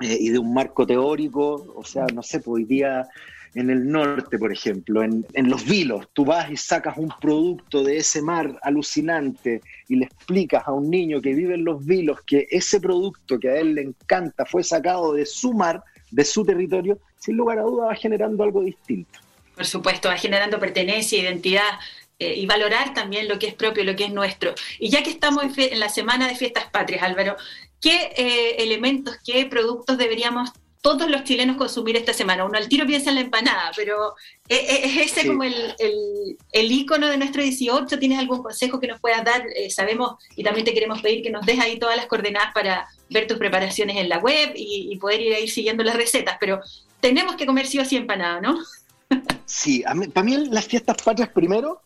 eh, 0.02 0.18
y 0.20 0.30
de 0.30 0.40
un 0.40 0.54
marco 0.54 0.86
teórico, 0.86 1.74
o 1.76 1.84
sea, 1.84 2.06
no 2.14 2.22
sé, 2.22 2.40
pues 2.40 2.56
hoy 2.56 2.66
día 2.66 3.08
en 3.56 3.70
el 3.70 3.90
norte, 3.90 4.38
por 4.38 4.52
ejemplo, 4.52 5.02
en, 5.02 5.26
los 5.50 5.66
vilos, 5.66 6.10
tú 6.12 6.26
vas 6.26 6.52
y 6.52 6.58
sacas 6.58 6.98
un 6.98 7.10
producto 7.22 7.84
de 7.84 7.98
ese 7.98 8.22
mar 8.22 8.60
alucinante 8.62 9.62
y 9.88 9.96
le 9.96 10.06
explicas 10.06 10.64
a 10.68 10.74
un 10.74 10.90
niño 10.90 11.22
que 11.22 11.34
vive 11.34 11.56
en 11.56 11.64
los 11.64 11.84
vilos 11.86 12.20
que 12.28 12.48
ese 12.52 12.82
producto 12.82 13.40
que 13.40 13.50
a 13.50 13.58
él 13.58 13.76
le 13.76 13.82
encanta 13.84 14.46
fue 14.46 14.62
sacado 14.62 15.14
de 15.14 15.26
su 15.26 15.54
mar, 15.54 15.82
de 16.12 16.26
su 16.26 16.44
territorio, 16.46 17.00
sin 17.18 17.38
lugar 17.38 17.60
a 17.60 17.64
duda 17.64 17.88
va 17.88 17.96
generando 17.96 18.44
algo 18.44 18.62
distinto. 18.62 19.20
Por 19.56 19.66
supuesto, 19.66 20.10
va 20.10 20.18
generando 20.18 20.60
pertenencia, 20.60 21.18
identidad, 21.18 21.80
eh, 22.20 22.34
y 22.36 22.46
valorar 22.46 22.94
también 22.94 23.28
lo 23.28 23.40
que 23.40 23.48
es 23.48 23.54
propio, 23.54 23.84
lo 23.86 23.96
que 23.96 24.06
es 24.06 24.14
nuestro. 24.14 24.54
Y 24.80 24.90
ya 24.90 25.02
que 25.02 25.10
estamos 25.10 25.46
en, 25.58 25.80
la 25.80 25.90
semana 25.90 26.28
de 26.28 26.36
fiestas 26.36 26.66
patrias, 26.70 27.04
Álvaro, 27.04 27.36
¿qué 27.82 28.10
eh, 28.18 28.56
elementos, 28.60 29.18
qué 29.26 29.46
productos 29.46 29.98
deberíamos 29.98 30.52
todos 30.86 31.10
los 31.10 31.24
chilenos 31.24 31.58
consumir 31.58 31.98
esta 31.98 32.14
semana. 32.14 32.46
Uno 32.46 32.60
al 32.60 32.70
tiro 32.70 32.86
piensa 32.86 33.10
en 33.10 33.16
la 33.16 33.22
empanada, 33.22 33.72
pero 33.76 34.14
¿es, 34.48 35.12
ese 35.12 35.26
como 35.26 35.44
el, 35.44 35.74
el, 36.52 36.72
ícono 36.72 37.08
de 37.08 37.18
nuestro 37.18 37.42
18? 37.42 37.98
¿Tienes 37.98 38.20
algún 38.20 38.44
consejo 38.44 38.80
que 38.80 38.86
nos 38.86 39.02
puedas 39.02 39.26
dar? 39.26 39.48
Eh, 39.56 39.72
sabemos 39.72 40.24
y 40.36 40.44
también 40.44 40.64
te 40.64 40.76
queremos 40.76 41.02
pedir 41.02 41.24
que 41.24 41.32
nos 41.32 41.44
des 41.44 41.60
ahí 41.60 41.80
todas 41.80 41.98
las 41.98 42.06
coordenadas 42.06 42.54
para 42.54 42.88
ver 43.10 43.26
tus 43.26 43.40
preparaciones 43.40 43.98
en 43.98 44.10
la 44.10 44.20
web 44.20 44.52
y, 44.56 44.96
poder 44.98 45.22
ir 45.22 45.34
ahí 45.34 45.48
siguiendo 45.48 45.84
las 45.84 45.96
recetas, 45.96 46.38
pero 46.40 46.60
tenemos 47.00 47.36
que 47.36 47.48
comer 47.48 47.66
sí 47.66 47.80
o 47.80 47.86
sí 47.86 47.96
empanada, 47.96 48.40
¿no? 48.40 48.56
sí, 49.46 49.84
para 50.14 50.24
mí 50.24 50.38
las 50.52 50.66
fiestas 50.66 50.98
patrias 51.02 51.30
primero 51.30 51.82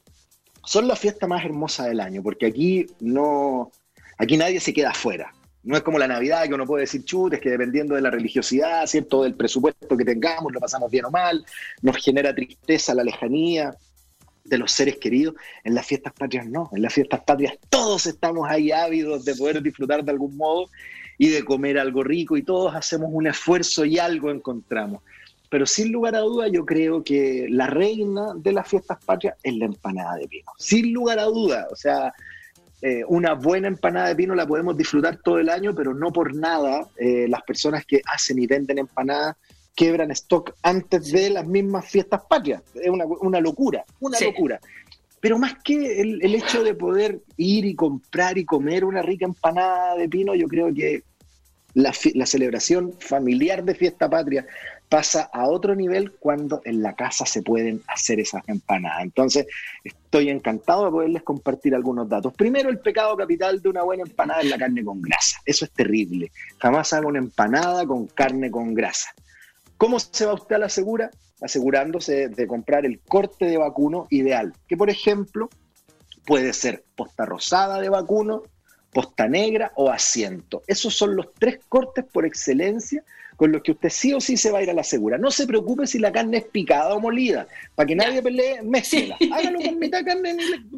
son 0.65 0.89
la 0.89 0.97
fiesta 0.97 1.25
más 1.25 1.45
hermosa 1.45 1.85
del 1.85 2.01
año, 2.01 2.21
porque 2.21 2.47
aquí 2.47 2.87
no, 2.99 3.71
aquí 4.17 4.35
nadie 4.35 4.59
se 4.59 4.73
queda 4.73 4.89
afuera. 4.89 5.33
No 5.69 5.77
es 5.77 5.83
como 5.83 5.99
la 5.99 6.07
Navidad 6.07 6.47
que 6.47 6.55
uno 6.55 6.65
puede 6.65 6.85
decir, 6.85 7.05
chutes, 7.05 7.37
es 7.37 7.43
que 7.43 7.51
dependiendo 7.51 7.93
de 7.93 8.01
la 8.01 8.09
religiosidad, 8.09 8.87
¿cierto? 8.87 9.21
Del 9.21 9.35
presupuesto 9.35 9.95
que 9.95 10.03
tengamos, 10.03 10.51
lo 10.51 10.59
pasamos 10.59 10.89
bien 10.89 11.05
o 11.05 11.11
mal, 11.11 11.45
nos 11.83 11.97
genera 11.97 12.33
tristeza 12.33 12.95
la 12.95 13.03
lejanía 13.03 13.75
de 14.45 14.57
los 14.57 14.71
seres 14.71 14.97
queridos. 14.97 15.35
En 15.63 15.75
las 15.75 15.85
fiestas 15.85 16.13
patrias 16.13 16.47
no, 16.47 16.71
en 16.73 16.81
las 16.81 16.91
fiestas 16.91 17.19
patrias 17.19 17.53
todos 17.69 18.07
estamos 18.07 18.49
ahí 18.49 18.71
ávidos 18.71 19.23
de 19.23 19.35
poder 19.35 19.61
disfrutar 19.61 20.03
de 20.03 20.09
algún 20.09 20.35
modo 20.37 20.71
y 21.19 21.29
de 21.29 21.45
comer 21.45 21.77
algo 21.77 22.03
rico 22.03 22.35
y 22.35 22.41
todos 22.41 22.73
hacemos 22.73 23.09
un 23.11 23.27
esfuerzo 23.27 23.85
y 23.85 23.99
algo 23.99 24.31
encontramos. 24.31 25.03
Pero 25.51 25.67
sin 25.67 25.91
lugar 25.91 26.15
a 26.15 26.21
duda 26.21 26.47
yo 26.47 26.65
creo 26.65 27.03
que 27.03 27.45
la 27.47 27.67
reina 27.67 28.33
de 28.35 28.53
las 28.53 28.67
fiestas 28.67 28.97
patrias 29.05 29.35
es 29.43 29.53
la 29.53 29.65
empanada 29.65 30.15
de 30.15 30.27
pino. 30.27 30.51
Sin 30.57 30.91
lugar 30.93 31.19
a 31.19 31.25
duda, 31.25 31.67
o 31.71 31.75
sea, 31.75 32.11
eh, 32.81 33.03
una 33.07 33.33
buena 33.33 33.67
empanada 33.67 34.07
de 34.07 34.15
pino 34.15 34.33
la 34.35 34.47
podemos 34.47 34.77
disfrutar 34.77 35.17
todo 35.17 35.39
el 35.39 35.49
año, 35.49 35.75
pero 35.75 35.93
no 35.93 36.13
por 36.13 36.33
nada 36.33 36.87
eh, 36.97 37.27
las 37.27 37.41
personas 37.43 37.85
que 37.85 38.01
hacen 38.05 38.39
y 38.39 38.47
venden 38.47 38.79
empanadas 38.79 39.35
quebran 39.75 40.11
stock 40.11 40.53
antes 40.61 41.11
de 41.11 41.29
las 41.29 41.45
mismas 41.45 41.89
fiestas 41.89 42.21
patrias. 42.29 42.61
Es 42.75 42.89
una, 42.89 43.05
locura, 43.39 43.85
una 43.99 44.19
locura. 44.19 44.59
Pero 45.21 45.37
más 45.37 45.55
que 45.63 46.01
el, 46.01 46.35
hecho 46.35 46.63
de 46.63 46.73
poder 46.73 47.21
ir 47.37 47.65
y 47.65 47.75
comprar 47.75 48.37
y 48.37 48.45
comer 48.45 48.83
una 48.83 49.01
rica 49.01 49.25
empanada 49.25 49.95
de 49.95 50.09
pino, 50.09 50.35
yo 50.35 50.47
creo 50.47 50.73
que 50.73 51.03
la, 51.73 51.93
la 52.13 52.25
celebración 52.25 52.93
familiar 52.99 53.63
de 53.63 53.75
fiesta 53.75 54.09
patria 54.09 54.45
pasa 54.89 55.29
a 55.31 55.47
otro 55.47 55.75
nivel 55.75 56.13
cuando 56.13 56.61
en 56.65 56.81
la 56.81 56.95
casa 56.95 57.23
se 57.25 57.43
pueden 57.43 57.81
hacer 57.87 58.19
esas 58.19 58.41
empanadas. 58.49 59.03
Entonces, 59.03 59.45
estoy 59.83 60.29
encantado 60.29 60.85
de 60.85 60.91
poderles 60.91 61.21
compartir 61.21 61.75
algunos 61.75 62.09
datos. 62.09 62.33
Primero, 62.33 62.69
el 62.69 62.79
pecado 62.79 63.15
capital 63.15 63.61
de 63.61 63.69
una 63.69 63.83
buena 63.83 64.03
empanada 64.03 64.41
es 64.41 64.49
la 64.49 64.57
carne 64.57 64.83
con 64.83 64.99
grasa. 65.01 65.39
Eso 65.45 65.65
es 65.65 65.71
terrible. 65.71 66.31
Jamás 66.57 66.91
hago 66.93 67.07
una 67.07 67.19
empanada 67.19 67.85
con 67.85 68.07
carne 68.07 68.49
con 68.49 68.73
grasa. 68.73 69.11
¿Cómo 69.77 69.99
se 69.99 70.25
va 70.25 70.33
usted 70.33 70.55
a 70.55 70.59
la 70.59 70.69
segura? 70.69 71.11
Asegurándose 71.39 72.27
de 72.27 72.47
comprar 72.47 72.85
el 72.85 72.99
corte 72.99 73.45
de 73.45 73.57
vacuno 73.57 74.07
ideal, 74.09 74.53
que 74.67 74.75
por 74.75 74.89
ejemplo 74.89 75.49
puede 76.25 76.51
ser 76.51 76.83
posta 76.95 77.25
rosada 77.25 77.79
de 77.79 77.89
vacuno, 77.89 78.41
posta 78.91 79.27
negra 79.27 79.71
o 79.75 79.89
asiento. 79.89 80.63
Esos 80.67 80.97
son 80.97 81.15
los 81.15 81.33
tres 81.35 81.59
cortes 81.69 82.05
por 82.11 82.25
excelencia 82.25 83.03
con 83.39 83.53
los 83.53 83.63
que 83.63 83.71
usted 83.71 83.87
sí 83.87 84.11
o 84.11 84.19
sí 84.19 84.35
se 84.35 84.51
va 84.51 84.59
a 84.59 84.63
ir 84.63 84.69
a 84.69 84.73
la 84.73 84.83
segura. 84.83 85.17
No 85.17 85.31
se 85.31 85.47
preocupe 85.47 85.87
si 85.87 85.97
la 85.97 86.11
carne 86.11 86.39
es 86.39 86.43
picada 86.43 86.93
o 86.93 86.99
molida, 86.99 87.47
para 87.73 87.87
que 87.87 87.95
nadie 87.95 88.21
pelee, 88.21 88.61
mézclela. 88.63 89.15
Hágalo 89.31 89.59
con 89.61 89.79
mitad 89.79 90.03
carne 90.03 90.35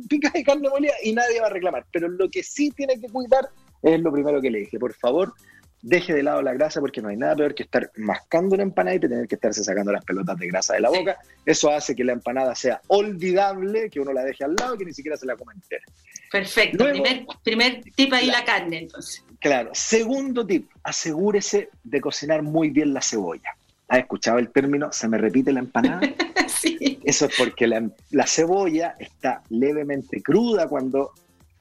picada 0.08 0.38
y 0.38 0.44
carne 0.44 0.70
molida 0.70 0.94
y 1.04 1.12
nadie 1.12 1.42
va 1.42 1.48
a 1.48 1.50
reclamar. 1.50 1.88
Pero 1.92 2.08
lo 2.08 2.30
que 2.30 2.44
sí 2.44 2.70
tiene 2.70 3.02
que 3.02 3.10
cuidar 3.10 3.50
es 3.82 4.00
lo 4.00 4.12
primero 4.12 4.40
que 4.40 4.52
le 4.52 4.60
dije. 4.60 4.78
Por 4.78 4.94
favor, 4.94 5.34
deje 5.82 6.14
de 6.14 6.22
lado 6.22 6.44
la 6.44 6.54
grasa 6.54 6.80
porque 6.80 7.02
no 7.02 7.10
hay 7.10 7.18
nada 7.18 7.36
peor 7.36 7.56
que 7.56 7.64
estar 7.64 7.92
mascando 7.96 8.54
una 8.54 8.62
empanada 8.62 8.96
y 8.96 9.00
tener 9.00 9.28
que 9.28 9.34
estarse 9.34 9.64
sacando 9.64 9.92
las 9.92 10.06
pelotas 10.06 10.38
de 10.38 10.46
grasa 10.46 10.76
de 10.76 10.82
la 10.82 10.92
boca. 10.92 11.18
Eso 11.44 11.72
hace 11.72 11.96
que 11.96 12.04
la 12.04 12.14
empanada 12.14 12.54
sea 12.54 12.80
olvidable, 12.90 13.90
que 13.90 14.00
uno 14.00 14.14
la 14.14 14.24
deje 14.24 14.44
al 14.44 14.54
lado 14.54 14.76
y 14.76 14.78
que 14.78 14.86
ni 14.86 14.94
siquiera 14.94 15.18
se 15.18 15.26
la 15.26 15.36
coma 15.36 15.54
entera. 15.54 15.84
Perfecto. 16.32 16.88
primer, 16.92 17.26
primer 17.44 17.82
tip 17.96 18.14
ahí 18.14 18.28
la 18.28 18.46
carne, 18.46 18.82
entonces. 18.82 19.26
Claro. 19.42 19.72
Segundo 19.74 20.46
tip, 20.46 20.70
asegúrese 20.84 21.70
de 21.84 22.00
cocinar 22.00 22.44
muy 22.44 22.70
bien 22.70 22.94
la 22.94 23.02
cebolla. 23.02 23.56
¿Has 23.88 24.00
escuchado 24.00 24.38
el 24.38 24.52
término 24.52 24.94
se 24.94 25.08
me 25.08 25.18
repite 25.18 25.52
la 25.52 25.60
empanada? 25.60 26.00
sí. 26.48 27.00
Eso 27.04 27.26
es 27.26 27.36
porque 27.38 27.66
la, 27.68 27.90
la 28.12 28.28
cebolla 28.28 28.96
está 29.00 29.42
levemente 29.50 30.22
cruda 30.22 30.68
cuando 30.68 31.12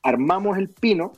armamos 0.02 0.58
el 0.58 0.68
pino. 0.68 1.14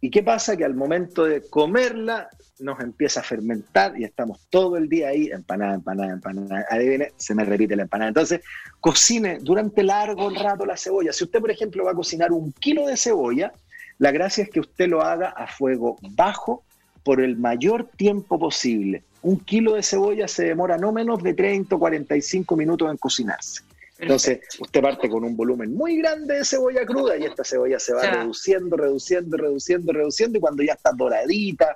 ¿Y 0.00 0.10
qué 0.10 0.22
pasa? 0.22 0.56
Que 0.56 0.64
al 0.64 0.74
momento 0.74 1.24
de 1.24 1.42
comerla 1.48 2.28
nos 2.58 2.80
empieza 2.80 3.20
a 3.20 3.22
fermentar 3.22 3.98
y 3.98 4.04
estamos 4.04 4.40
todo 4.50 4.76
el 4.76 4.88
día 4.88 5.08
ahí, 5.08 5.28
empanada, 5.28 5.74
empanada, 5.74 6.12
empanada. 6.12 6.66
Adivine, 6.70 7.12
se 7.16 7.36
me 7.36 7.44
repite 7.44 7.76
la 7.76 7.82
empanada. 7.82 8.08
Entonces, 8.08 8.40
cocine 8.80 9.38
durante 9.40 9.84
largo 9.84 10.28
rato 10.30 10.66
la 10.66 10.76
cebolla. 10.76 11.12
Si 11.12 11.22
usted, 11.22 11.40
por 11.40 11.52
ejemplo, 11.52 11.84
va 11.84 11.92
a 11.92 11.94
cocinar 11.94 12.32
un 12.32 12.52
kilo 12.52 12.86
de 12.86 12.96
cebolla, 12.96 13.52
la 13.98 14.10
gracia 14.10 14.44
es 14.44 14.50
que 14.50 14.60
usted 14.60 14.88
lo 14.88 15.02
haga 15.02 15.28
a 15.28 15.46
fuego 15.46 15.96
bajo 16.16 16.64
por 17.02 17.20
el 17.20 17.36
mayor 17.36 17.90
tiempo 17.96 18.38
posible. 18.38 19.04
Un 19.22 19.40
kilo 19.40 19.74
de 19.74 19.82
cebolla 19.82 20.26
se 20.28 20.44
demora 20.44 20.76
no 20.78 20.92
menos 20.92 21.22
de 21.22 21.34
30 21.34 21.76
o 21.76 21.78
45 21.78 22.56
minutos 22.56 22.90
en 22.90 22.96
cocinarse. 22.96 23.62
Entonces, 23.98 24.40
usted 24.58 24.82
parte 24.82 25.08
con 25.08 25.22
un 25.24 25.36
volumen 25.36 25.72
muy 25.74 25.96
grande 25.98 26.38
de 26.38 26.44
cebolla 26.44 26.84
cruda 26.84 27.16
y 27.16 27.24
esta 27.24 27.44
cebolla 27.44 27.78
se 27.78 27.94
va 27.94 28.02
reduciendo, 28.02 28.76
reduciendo, 28.76 29.36
reduciendo, 29.36 29.92
reduciendo 29.92 30.38
y 30.38 30.40
cuando 30.40 30.62
ya 30.62 30.72
está 30.72 30.92
doradita, 30.92 31.74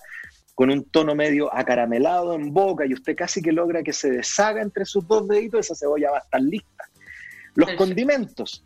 con 0.55 0.71
un 0.71 0.85
tono 0.85 1.15
medio 1.15 1.55
acaramelado 1.55 2.35
en 2.35 2.53
boca 2.53 2.85
y 2.85 2.93
usted 2.93 3.15
casi 3.15 3.41
que 3.41 3.53
logra 3.53 3.85
que 3.85 3.93
se 3.93 4.11
deshaga 4.11 4.61
entre 4.61 4.85
sus 4.85 5.07
dos 5.07 5.29
deditos, 5.29 5.61
esa 5.61 5.77
cebolla 5.77 6.11
va 6.11 6.19
a 6.19 6.23
estar 6.23 6.43
lista. 6.43 6.85
Los 7.55 7.71
condimentos. 7.75 8.65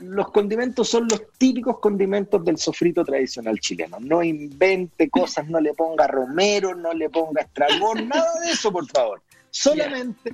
Los 0.00 0.30
condimentos 0.30 0.88
son 0.88 1.08
los 1.08 1.22
típicos 1.38 1.78
condimentos 1.78 2.44
del 2.44 2.56
sofrito 2.58 3.04
tradicional 3.04 3.58
chileno. 3.60 3.98
No 4.00 4.22
invente 4.22 5.10
cosas, 5.10 5.48
no 5.48 5.60
le 5.60 5.74
ponga 5.74 6.06
romero, 6.06 6.74
no 6.74 6.92
le 6.92 7.10
ponga 7.10 7.42
estragón, 7.42 8.08
nada 8.08 8.40
de 8.40 8.52
eso, 8.52 8.72
por 8.72 8.86
favor. 8.88 9.22
Solamente 9.50 10.32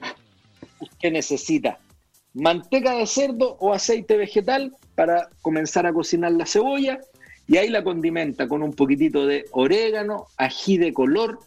usted 0.80 1.12
necesita 1.12 1.78
manteca 2.34 2.92
de 2.92 3.06
cerdo 3.06 3.56
o 3.60 3.72
aceite 3.72 4.16
vegetal 4.16 4.76
para 4.94 5.30
comenzar 5.40 5.86
a 5.86 5.92
cocinar 5.92 6.32
la 6.32 6.46
cebolla, 6.46 7.00
y 7.48 7.56
ahí 7.56 7.68
la 7.68 7.84
condimenta 7.84 8.48
con 8.48 8.62
un 8.62 8.72
poquitito 8.72 9.26
de 9.26 9.46
orégano, 9.52 10.26
ají 10.36 10.78
de 10.78 10.92
color, 10.92 11.38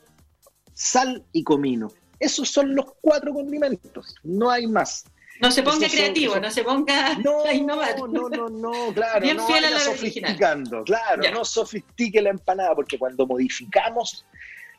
sal 0.74 1.24
y 1.32 1.44
comino. 1.44 1.92
Esos 2.20 2.50
son 2.50 2.74
los 2.76 2.86
cuatro 3.02 3.34
condimentos, 3.34 4.16
no 4.24 4.50
hay 4.50 4.66
más. 4.66 5.06
No 5.40 5.52
se 5.52 5.64
ponga 5.64 5.88
creativo, 5.88 6.40
no 6.40 6.52
se 6.52 6.64
ponga 6.64 7.16
no, 7.16 7.44
a 7.46 7.54
innovar. 7.54 7.98
No, 7.98 8.30
no, 8.30 8.50
no, 8.50 8.94
claro. 8.94 9.22
Bien 9.22 9.38
no 9.38 9.48
fiel 9.48 9.66
a 9.66 9.70
la 9.70 9.80
sofisticando, 9.80 10.84
claro, 10.84 11.24
no 11.32 11.46
sofistique 11.46 12.22
la 12.22 12.32
empanada, 12.32 12.76
porque 12.76 12.98
cuando 12.98 13.26
modificamos 13.26 14.26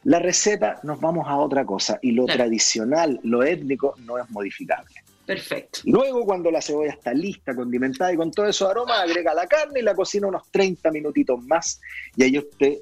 la 0.04 0.18
receta 0.18 0.80
nos 0.82 0.98
vamos 1.00 1.26
a 1.28 1.36
otra 1.36 1.64
cosa 1.64 1.98
y 2.02 2.12
lo 2.12 2.24
tradicional, 2.26 3.20
lo 3.22 3.42
étnico, 3.42 3.94
no 3.98 4.18
es 4.18 4.28
modificable. 4.30 4.94
Perfecto. 5.26 5.80
Luego, 5.84 6.24
cuando 6.24 6.50
la 6.50 6.60
cebolla 6.60 6.90
está 6.90 7.12
lista, 7.14 7.54
condimentada 7.54 8.12
y 8.12 8.16
con 8.16 8.32
todo 8.32 8.46
eso 8.46 8.68
aroma, 8.68 9.00
agrega 9.00 9.32
la 9.32 9.46
carne 9.46 9.80
y 9.80 9.82
la 9.82 9.94
cocina 9.94 10.26
unos 10.26 10.50
30 10.50 10.90
minutitos 10.90 11.40
más. 11.44 11.80
Y 12.16 12.24
ahí 12.24 12.38
usted 12.38 12.78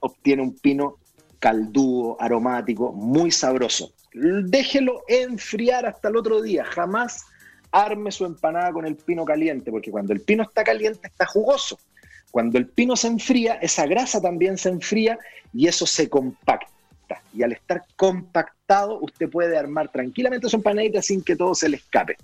obtiene 0.00 0.42
un 0.42 0.56
pino 0.56 0.96
caldúo, 1.38 2.16
aromático, 2.20 2.92
muy 2.92 3.30
sabroso. 3.30 3.92
Déjelo 4.14 5.02
enfriar 5.08 5.86
hasta 5.86 6.08
el 6.08 6.16
otro 6.16 6.42
día. 6.42 6.64
Jamás 6.64 7.26
arme 7.70 8.12
su 8.12 8.24
empanada 8.24 8.72
con 8.72 8.86
el 8.86 8.96
pino 8.96 9.24
caliente, 9.24 9.70
porque 9.70 9.90
cuando 9.90 10.12
el 10.12 10.20
pino 10.20 10.42
está 10.42 10.62
caliente 10.62 11.08
está 11.08 11.26
jugoso. 11.26 11.78
Cuando 12.30 12.58
el 12.58 12.66
pino 12.66 12.96
se 12.96 13.08
enfría, 13.08 13.54
esa 13.54 13.86
grasa 13.86 14.20
también 14.20 14.56
se 14.58 14.70
enfría 14.70 15.18
y 15.52 15.68
eso 15.68 15.86
se 15.86 16.08
compacta 16.08 16.72
y 17.34 17.42
al 17.42 17.52
estar 17.52 17.84
compactado 17.96 18.98
usted 19.00 19.28
puede 19.28 19.56
armar 19.56 19.90
tranquilamente 19.90 20.48
su 20.48 20.56
empanadita 20.56 21.02
sin 21.02 21.22
que 21.22 21.36
todo 21.36 21.54
se 21.54 21.68
le 21.68 21.76
escape. 21.76 22.16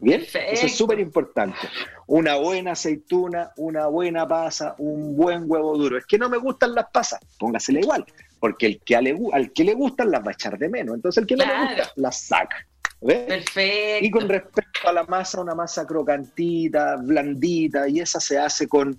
¿Bien? 0.00 0.22
Eso 0.22 0.66
es 0.66 0.76
súper 0.76 1.00
importante. 1.00 1.58
Una 2.06 2.36
buena 2.36 2.72
aceituna, 2.72 3.52
una 3.56 3.86
buena 3.86 4.28
pasa, 4.28 4.74
un 4.78 5.16
buen 5.16 5.44
huevo 5.46 5.78
duro. 5.78 5.96
Es 5.96 6.06
que 6.06 6.18
no 6.18 6.28
me 6.28 6.36
gustan 6.36 6.74
las 6.74 6.86
pasas, 6.90 7.20
póngasela 7.38 7.80
igual, 7.80 8.04
porque 8.38 8.66
el 8.66 8.80
que 8.80 8.96
al 8.96 9.52
que 9.52 9.64
le 9.64 9.74
gustan 9.74 10.10
las 10.10 10.22
va 10.22 10.30
a 10.30 10.32
echar 10.32 10.58
de 10.58 10.68
menos. 10.68 10.94
Entonces 10.94 11.22
el 11.22 11.26
que 11.26 11.36
no 11.36 11.44
le 11.44 11.58
gusta 11.58 11.92
las 11.96 12.20
saca. 12.20 12.66
Perfecto. 13.00 14.04
Y 14.04 14.10
con 14.10 14.28
respecto 14.28 14.88
a 14.88 14.92
la 14.92 15.04
masa, 15.04 15.40
una 15.40 15.54
masa 15.54 15.86
crocantita, 15.86 16.96
blandita, 16.96 17.88
y 17.88 18.00
esa 18.00 18.20
se 18.20 18.38
hace 18.38 18.66
con 18.66 18.98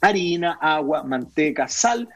harina, 0.00 0.58
agua, 0.60 1.02
manteca, 1.02 1.68
sal 1.68 2.08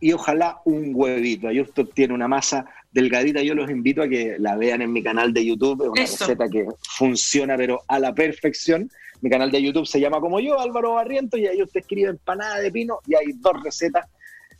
y 0.00 0.12
ojalá 0.12 0.60
un 0.64 0.92
huevito. 0.94 1.48
Ahí 1.48 1.60
usted 1.60 1.86
tiene 1.94 2.14
una 2.14 2.28
masa 2.28 2.66
delgadita. 2.96 3.42
Yo 3.42 3.54
los 3.54 3.70
invito 3.70 4.02
a 4.02 4.08
que 4.08 4.36
la 4.38 4.56
vean 4.56 4.80
en 4.80 4.90
mi 4.92 5.02
canal 5.02 5.32
de 5.32 5.44
YouTube. 5.44 5.92
Es 5.94 6.18
una 6.18 6.26
receta 6.26 6.48
que 6.48 6.66
funciona, 6.88 7.56
pero 7.56 7.82
a 7.86 7.98
la 7.98 8.14
perfección. 8.14 8.90
Mi 9.20 9.30
canal 9.30 9.50
de 9.50 9.62
YouTube 9.62 9.86
se 9.86 10.00
llama 10.00 10.20
como 10.20 10.40
yo, 10.40 10.58
Álvaro 10.58 10.94
Barriento, 10.94 11.36
y 11.36 11.46
ahí 11.46 11.62
usted 11.62 11.80
escribe 11.80 12.10
empanada 12.10 12.58
de 12.58 12.70
pino 12.70 13.00
y 13.06 13.14
hay 13.14 13.32
dos 13.36 13.62
recetas 13.62 14.06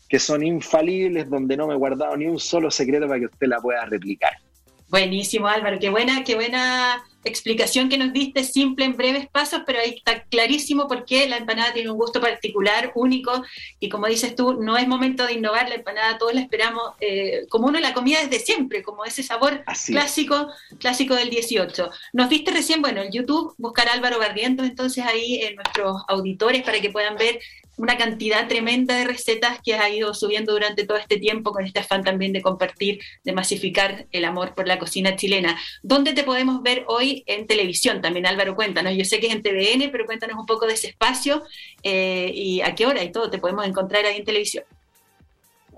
que 0.08 0.18
son 0.18 0.44
infalibles, 0.44 1.28
donde 1.28 1.56
no 1.56 1.66
me 1.66 1.74
he 1.74 1.76
guardado 1.76 2.16
ni 2.16 2.26
un 2.26 2.38
solo 2.38 2.70
secreto 2.70 3.08
para 3.08 3.20
que 3.20 3.26
usted 3.26 3.46
la 3.48 3.60
pueda 3.60 3.84
replicar. 3.86 4.32
Buenísimo, 4.88 5.48
Álvaro. 5.48 5.78
Qué 5.80 5.90
buena, 5.90 6.22
qué 6.22 6.36
buena 6.36 7.02
explicación 7.28 7.88
que 7.88 7.98
nos 7.98 8.12
diste, 8.12 8.44
simple 8.44 8.84
en 8.84 8.96
breves 8.96 9.28
pasos, 9.28 9.62
pero 9.66 9.80
ahí 9.80 9.94
está 9.96 10.22
clarísimo 10.24 10.88
por 10.88 11.04
qué 11.04 11.28
la 11.28 11.36
empanada 11.36 11.72
tiene 11.72 11.90
un 11.90 11.98
gusto 11.98 12.20
particular, 12.20 12.92
único, 12.94 13.42
y 13.80 13.88
como 13.88 14.06
dices 14.06 14.34
tú, 14.34 14.54
no 14.54 14.76
es 14.76 14.86
momento 14.86 15.26
de 15.26 15.34
innovar 15.34 15.68
la 15.68 15.76
empanada, 15.76 16.18
todos 16.18 16.34
la 16.34 16.40
esperamos 16.40 16.94
eh, 17.00 17.46
como 17.48 17.66
uno 17.66 17.80
la 17.80 17.94
comida 17.94 18.20
desde 18.22 18.44
siempre, 18.44 18.82
como 18.82 19.04
ese 19.04 19.22
sabor 19.22 19.64
clásico, 19.86 20.48
clásico 20.78 21.14
del 21.14 21.30
18. 21.30 21.90
Nos 22.12 22.28
diste 22.28 22.50
recién, 22.50 22.80
bueno, 22.80 23.02
en 23.02 23.12
YouTube, 23.12 23.54
buscar 23.58 23.88
Álvaro 23.88 24.18
Barrientos, 24.18 24.66
entonces 24.66 25.04
ahí 25.04 25.40
en 25.42 25.56
nuestros 25.56 26.02
auditores 26.08 26.62
para 26.62 26.80
que 26.80 26.90
puedan 26.90 27.16
ver 27.16 27.40
una 27.76 27.96
cantidad 27.96 28.48
tremenda 28.48 28.96
de 28.96 29.04
recetas 29.04 29.58
que 29.62 29.74
has 29.74 29.92
ido 29.92 30.14
subiendo 30.14 30.52
durante 30.52 30.84
todo 30.84 30.96
este 30.98 31.18
tiempo 31.18 31.52
con 31.52 31.64
este 31.64 31.80
afán 31.80 32.02
también 32.02 32.32
de 32.32 32.42
compartir, 32.42 33.00
de 33.24 33.32
masificar 33.32 34.06
el 34.12 34.24
amor 34.24 34.54
por 34.54 34.66
la 34.66 34.78
cocina 34.78 35.16
chilena. 35.16 35.58
¿Dónde 35.82 36.12
te 36.12 36.24
podemos 36.24 36.62
ver 36.62 36.84
hoy 36.88 37.22
en 37.26 37.46
televisión? 37.46 38.00
También 38.00 38.26
Álvaro, 38.26 38.54
cuéntanos. 38.54 38.94
Yo 38.96 39.04
sé 39.04 39.20
que 39.20 39.26
es 39.28 39.34
en 39.34 39.42
TVN, 39.42 39.90
pero 39.90 40.06
cuéntanos 40.06 40.38
un 40.38 40.46
poco 40.46 40.66
de 40.66 40.74
ese 40.74 40.88
espacio 40.88 41.42
eh, 41.82 42.30
y 42.34 42.60
a 42.60 42.74
qué 42.74 42.86
hora 42.86 43.02
y 43.02 43.12
todo 43.12 43.30
te 43.30 43.38
podemos 43.38 43.66
encontrar 43.66 44.04
ahí 44.04 44.16
en 44.16 44.24
televisión. 44.24 44.64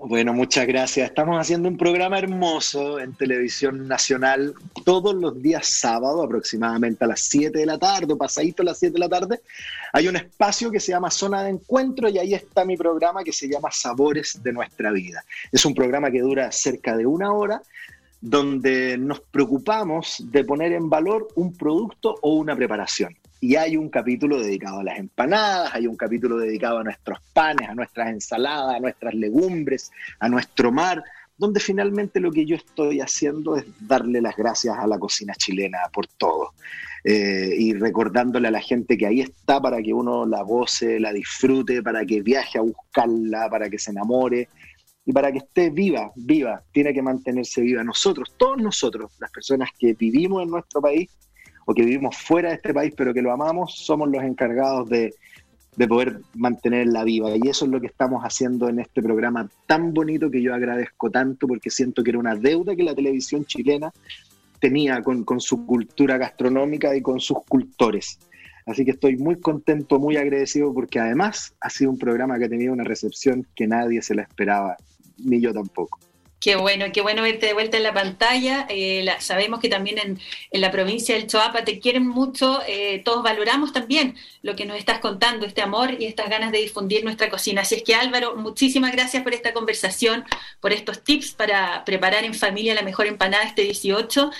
Bueno, 0.01 0.33
muchas 0.33 0.65
gracias. 0.65 1.09
Estamos 1.09 1.37
haciendo 1.37 1.67
un 1.67 1.75
programa 1.75 2.17
hermoso 2.17 3.01
en 3.01 3.13
televisión 3.15 3.85
nacional 3.85 4.53
todos 4.85 5.13
los 5.13 5.41
días 5.41 5.67
sábado, 5.67 6.23
aproximadamente 6.23 7.03
a 7.03 7.07
las 7.09 7.19
7 7.19 7.59
de 7.59 7.65
la 7.65 7.77
tarde, 7.77 8.13
o 8.13 8.17
pasadito 8.17 8.61
a 8.61 8.67
las 8.67 8.79
7 8.79 8.93
de 8.93 8.99
la 8.99 9.09
tarde. 9.09 9.41
Hay 9.91 10.07
un 10.07 10.15
espacio 10.15 10.71
que 10.71 10.79
se 10.79 10.93
llama 10.93 11.11
Zona 11.11 11.43
de 11.43 11.49
Encuentro 11.49 12.07
y 12.07 12.17
ahí 12.17 12.33
está 12.33 12.63
mi 12.63 12.77
programa 12.77 13.25
que 13.25 13.33
se 13.33 13.49
llama 13.49 13.71
Sabores 13.73 14.41
de 14.41 14.53
nuestra 14.53 14.91
vida. 14.91 15.21
Es 15.51 15.65
un 15.65 15.75
programa 15.75 16.09
que 16.09 16.21
dura 16.21 16.49
cerca 16.53 16.95
de 16.95 17.05
una 17.05 17.33
hora 17.33 17.61
donde 18.21 18.97
nos 18.97 19.19
preocupamos 19.19 20.23
de 20.31 20.45
poner 20.45 20.71
en 20.71 20.89
valor 20.89 21.27
un 21.35 21.53
producto 21.57 22.15
o 22.21 22.35
una 22.35 22.55
preparación. 22.55 23.17
Y 23.41 23.55
hay 23.55 23.77
un 23.77 23.89
capítulo 23.89 24.41
dedicado 24.41 24.79
a 24.79 24.83
las 24.83 24.99
empanadas, 24.99 25.73
hay 25.73 25.87
un 25.87 25.95
capítulo 25.95 26.37
dedicado 26.37 26.79
a 26.79 26.83
nuestros 26.83 27.19
panes, 27.33 27.69
a 27.69 27.75
nuestras 27.75 28.09
ensaladas, 28.09 28.75
a 28.75 28.79
nuestras 28.79 29.13
legumbres, 29.13 29.91
a 30.19 30.27
nuestro 30.27 30.71
mar, 30.71 31.01
donde 31.37 31.61
finalmente 31.61 32.19
lo 32.19 32.31
que 32.31 32.45
yo 32.45 32.57
estoy 32.57 32.99
haciendo 32.99 33.55
es 33.55 33.65
darle 33.79 34.21
las 34.21 34.35
gracias 34.35 34.77
a 34.77 34.85
la 34.85 34.99
cocina 34.99 35.33
chilena 35.35 35.79
por 35.93 36.05
todo. 36.07 36.51
Eh, 37.05 37.55
y 37.57 37.73
recordándole 37.73 38.49
a 38.49 38.51
la 38.51 38.59
gente 38.59 38.97
que 38.97 39.07
ahí 39.07 39.21
está 39.21 39.61
para 39.61 39.81
que 39.81 39.93
uno 39.93 40.25
la 40.25 40.41
goce, 40.41 40.99
la 40.99 41.13
disfrute, 41.13 41.81
para 41.81 42.05
que 42.05 42.21
viaje 42.21 42.59
a 42.59 42.61
buscarla, 42.61 43.49
para 43.49 43.69
que 43.69 43.79
se 43.79 43.91
enamore 43.91 44.49
y 45.05 45.13
para 45.13 45.31
que 45.31 45.37
esté 45.37 45.69
viva, 45.69 46.11
viva, 46.15 46.61
tiene 46.73 46.93
que 46.93 47.01
mantenerse 47.01 47.61
viva. 47.61 47.85
Nosotros, 47.85 48.35
todos 48.37 48.57
nosotros, 48.57 49.13
las 49.19 49.31
personas 49.31 49.69
que 49.79 49.93
vivimos 49.93 50.43
en 50.43 50.49
nuestro 50.49 50.81
país, 50.81 51.09
o 51.69 51.73
que 51.75 51.83
vivimos 51.83 52.17
fuera 52.17 52.49
de 52.49 52.55
este 52.55 52.73
país, 52.73 52.91
pero 52.97 53.13
que 53.13 53.21
lo 53.21 53.31
amamos, 53.31 53.75
somos 53.75 54.09
los 54.09 54.23
encargados 54.23 54.89
de, 54.89 55.13
poder 55.87 56.19
mantenerla 56.33 57.03
viva. 57.03 57.29
Y 57.35 57.47
eso 57.47 57.65
es 57.65 57.71
lo 57.71 57.79
que 57.79 57.85
estamos 57.85 58.23
haciendo 58.23 58.67
en 58.69 58.79
este 58.79 59.03
programa 59.03 59.47
tan 59.67 59.93
bonito 59.93 60.31
que 60.31 60.41
yo 60.41 60.55
agradezco 60.55 61.11
tanto 61.11 61.47
porque 61.47 61.69
siento 61.69 62.03
que 62.03 62.09
era 62.09 62.17
una 62.17 62.35
deuda 62.35 62.75
que 62.75 62.81
la 62.81 62.95
televisión 62.95 63.45
chilena 63.45 63.93
tenía 64.59 65.03
con, 65.03 65.23
con 65.23 65.39
su 65.39 65.67
cultura 65.67 66.17
gastronómica 66.17 66.95
y 66.95 67.03
con 67.03 67.19
sus 67.19 67.37
cultores. 67.47 68.17
Así 68.65 68.83
que 68.83 68.91
estoy 68.91 69.17
muy 69.17 69.39
contento, 69.39 69.99
muy 69.99 70.17
agradecido 70.17 70.73
porque 70.73 70.99
además 70.99 71.53
ha 71.61 71.69
sido 71.69 71.91
un 71.91 71.99
programa 71.99 72.39
que 72.39 72.45
ha 72.45 72.49
tenido 72.49 72.73
una 72.73 72.83
recepción 72.83 73.45
que 73.55 73.67
nadie 73.67 74.01
se 74.01 74.15
la 74.15 74.23
esperaba, 74.23 74.75
ni 75.19 75.39
yo 75.39 75.53
tampoco. 75.53 75.99
Qué 76.39 76.55
bueno, 76.55 76.85
qué 76.93 77.01
bueno 77.01 77.21
verte 77.21 77.47
de 77.47 77.53
vuelta 77.53 77.75
en 77.75 77.83
la 77.83 77.93
pantalla. 77.93 78.65
Eh, 78.69 79.05
sabemos 79.19 79.59
que 79.59 79.67
también 79.67 79.97
en, 79.99 80.61
la 80.61 80.71
provincia 80.71 81.15
del 81.15 81.27
Choapa 81.27 81.65
te 81.65 81.79
quieren 81.79 82.07
mucho. 82.07 82.61
Eh, 82.65 83.01
todos 83.03 83.23
valoramos 83.23 83.73
también 83.73 84.15
lo 84.41 84.55
que 84.55 84.65
nos 84.65 84.77
estás 84.77 84.99
contando, 84.99 85.45
este 85.45 85.61
amor 85.61 85.97
y 85.99 86.05
estas 86.05 86.29
ganas 86.29 86.53
de 86.53 86.59
difundir 86.59 87.03
nuestra 87.03 87.29
cocina. 87.29 87.63
Así 87.63 87.75
es 87.75 87.83
que 87.83 87.93
Álvaro, 87.93 88.37
muchísimas 88.37 88.93
gracias 88.93 89.21
por 89.21 89.33
esta 89.33 89.51
conversación, 89.51 90.23
por 90.61 90.71
estos 90.71 91.03
tips 91.03 91.33
para 91.33 91.83
preparar 91.83 92.23
en 92.23 92.33
familia 92.33 92.73
la 92.73 92.83
mejor 92.83 93.07
empanada 93.07 93.43
este 93.43 93.63
18. 93.63 94.31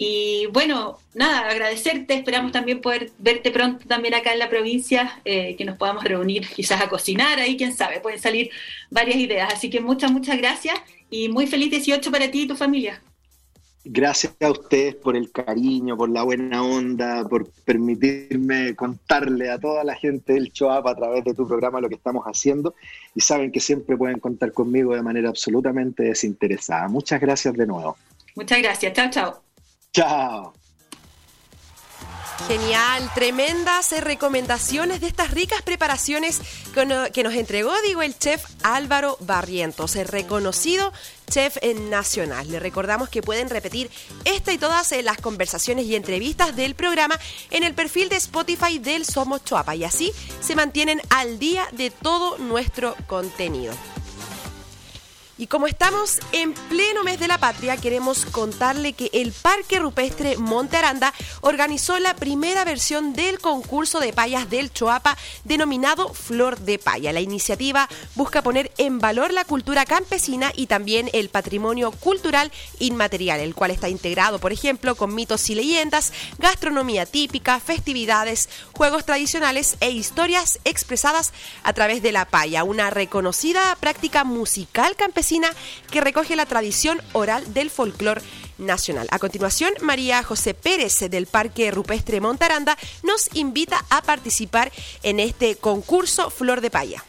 Y 0.00 0.46
bueno, 0.52 1.00
nada, 1.12 1.48
agradecerte. 1.50 2.14
Esperamos 2.14 2.52
también 2.52 2.80
poder 2.80 3.10
verte 3.18 3.50
pronto 3.50 3.84
también 3.88 4.14
acá 4.14 4.32
en 4.32 4.38
la 4.38 4.48
provincia, 4.48 5.20
eh, 5.24 5.56
que 5.56 5.64
nos 5.64 5.76
podamos 5.76 6.04
reunir 6.04 6.48
quizás 6.48 6.80
a 6.80 6.88
cocinar 6.88 7.40
ahí, 7.40 7.56
quién 7.56 7.76
sabe, 7.76 7.98
pueden 7.98 8.20
salir 8.20 8.50
varias 8.90 9.16
ideas. 9.16 9.52
Así 9.52 9.70
que 9.70 9.80
muchas, 9.80 10.12
muchas 10.12 10.38
gracias 10.38 10.80
y 11.10 11.28
muy 11.28 11.46
feliz 11.46 11.70
18 11.70 12.10
para 12.10 12.30
ti 12.30 12.42
y 12.42 12.46
tu 12.46 12.56
familia. 12.56 13.02
Gracias 13.84 14.34
a 14.40 14.50
ustedes 14.50 14.96
por 14.96 15.16
el 15.16 15.30
cariño, 15.32 15.96
por 15.96 16.10
la 16.10 16.22
buena 16.22 16.62
onda, 16.62 17.26
por 17.26 17.50
permitirme 17.64 18.74
contarle 18.74 19.50
a 19.50 19.58
toda 19.58 19.82
la 19.82 19.94
gente 19.94 20.34
del 20.34 20.52
Choapa 20.52 20.90
a 20.90 20.94
través 20.94 21.24
de 21.24 21.32
tu 21.32 21.46
programa 21.46 21.80
lo 21.80 21.88
que 21.88 21.94
estamos 21.94 22.24
haciendo 22.24 22.74
y 23.14 23.20
saben 23.20 23.50
que 23.50 23.60
siempre 23.60 23.96
pueden 23.96 24.18
contar 24.18 24.52
conmigo 24.52 24.94
de 24.94 25.02
manera 25.02 25.30
absolutamente 25.30 26.02
desinteresada. 26.02 26.88
Muchas 26.88 27.20
gracias 27.20 27.54
de 27.54 27.66
nuevo. 27.66 27.96
Muchas 28.34 28.60
gracias. 28.60 28.92
Chao, 28.92 29.10
chao. 29.10 29.42
Chao. 29.92 30.67
Genial, 32.46 33.10
tremendas 33.14 33.90
recomendaciones 34.00 35.00
de 35.00 35.08
estas 35.08 35.32
ricas 35.32 35.60
preparaciones 35.62 36.40
que 36.72 37.22
nos 37.22 37.34
entregó, 37.34 37.72
digo, 37.84 38.02
el 38.02 38.16
chef 38.16 38.44
Álvaro 38.62 39.16
Barrientos, 39.20 39.96
el 39.96 40.06
reconocido 40.06 40.92
chef 41.28 41.58
nacional. 41.90 42.50
Le 42.50 42.58
recordamos 42.58 43.08
que 43.08 43.22
pueden 43.22 43.50
repetir 43.50 43.90
esta 44.24 44.52
y 44.52 44.58
todas 44.58 44.92
eh, 44.92 45.02
las 45.02 45.18
conversaciones 45.18 45.86
y 45.86 45.96
entrevistas 45.96 46.56
del 46.56 46.74
programa 46.74 47.18
en 47.50 47.64
el 47.64 47.74
perfil 47.74 48.08
de 48.08 48.16
Spotify 48.16 48.78
del 48.78 49.04
Somos 49.04 49.44
Choapa 49.44 49.74
y 49.74 49.84
así 49.84 50.12
se 50.40 50.54
mantienen 50.54 51.02
al 51.10 51.38
día 51.38 51.68
de 51.72 51.90
todo 51.90 52.38
nuestro 52.38 52.96
contenido. 53.06 53.74
Y 55.40 55.46
como 55.46 55.68
estamos 55.68 56.18
en 56.32 56.52
pleno 56.52 57.04
mes 57.04 57.20
de 57.20 57.28
la 57.28 57.38
patria, 57.38 57.76
queremos 57.76 58.26
contarle 58.26 58.92
que 58.92 59.08
el 59.12 59.30
Parque 59.30 59.78
Rupestre 59.78 60.36
Monte 60.36 60.76
Aranda 60.76 61.14
organizó 61.42 61.96
la 62.00 62.16
primera 62.16 62.64
versión 62.64 63.12
del 63.12 63.38
concurso 63.38 64.00
de 64.00 64.12
payas 64.12 64.50
del 64.50 64.72
Choapa 64.72 65.16
denominado 65.44 66.12
Flor 66.12 66.58
de 66.58 66.80
Paya. 66.80 67.12
La 67.12 67.20
iniciativa 67.20 67.88
busca 68.16 68.42
poner 68.42 68.72
en 68.78 68.98
valor 68.98 69.32
la 69.32 69.44
cultura 69.44 69.84
campesina 69.84 70.50
y 70.56 70.66
también 70.66 71.08
el 71.12 71.28
patrimonio 71.28 71.92
cultural 71.92 72.50
inmaterial, 72.80 73.38
el 73.38 73.54
cual 73.54 73.70
está 73.70 73.88
integrado, 73.88 74.40
por 74.40 74.52
ejemplo, 74.52 74.96
con 74.96 75.14
mitos 75.14 75.48
y 75.50 75.54
leyendas, 75.54 76.12
gastronomía 76.38 77.06
típica, 77.06 77.60
festividades, 77.60 78.48
juegos 78.72 79.06
tradicionales 79.06 79.76
e 79.78 79.90
historias 79.90 80.58
expresadas 80.64 81.32
a 81.62 81.72
través 81.74 82.02
de 82.02 82.10
la 82.10 82.24
paya, 82.24 82.64
una 82.64 82.90
reconocida 82.90 83.76
práctica 83.78 84.24
musical 84.24 84.96
campesina 84.96 85.27
que 85.90 86.00
recoge 86.00 86.36
la 86.36 86.46
tradición 86.46 87.00
oral 87.12 87.52
del 87.52 87.70
folclore 87.70 88.22
nacional. 88.56 89.06
A 89.10 89.18
continuación, 89.18 89.72
María 89.82 90.22
José 90.22 90.54
Pérez 90.54 90.98
del 91.10 91.26
Parque 91.26 91.70
Rupestre 91.70 92.20
Montaranda 92.20 92.76
nos 93.02 93.28
invita 93.34 93.84
a 93.90 94.02
participar 94.02 94.72
en 95.02 95.20
este 95.20 95.56
concurso 95.56 96.30
Flor 96.30 96.60
de 96.60 96.70
Paya. 96.70 97.04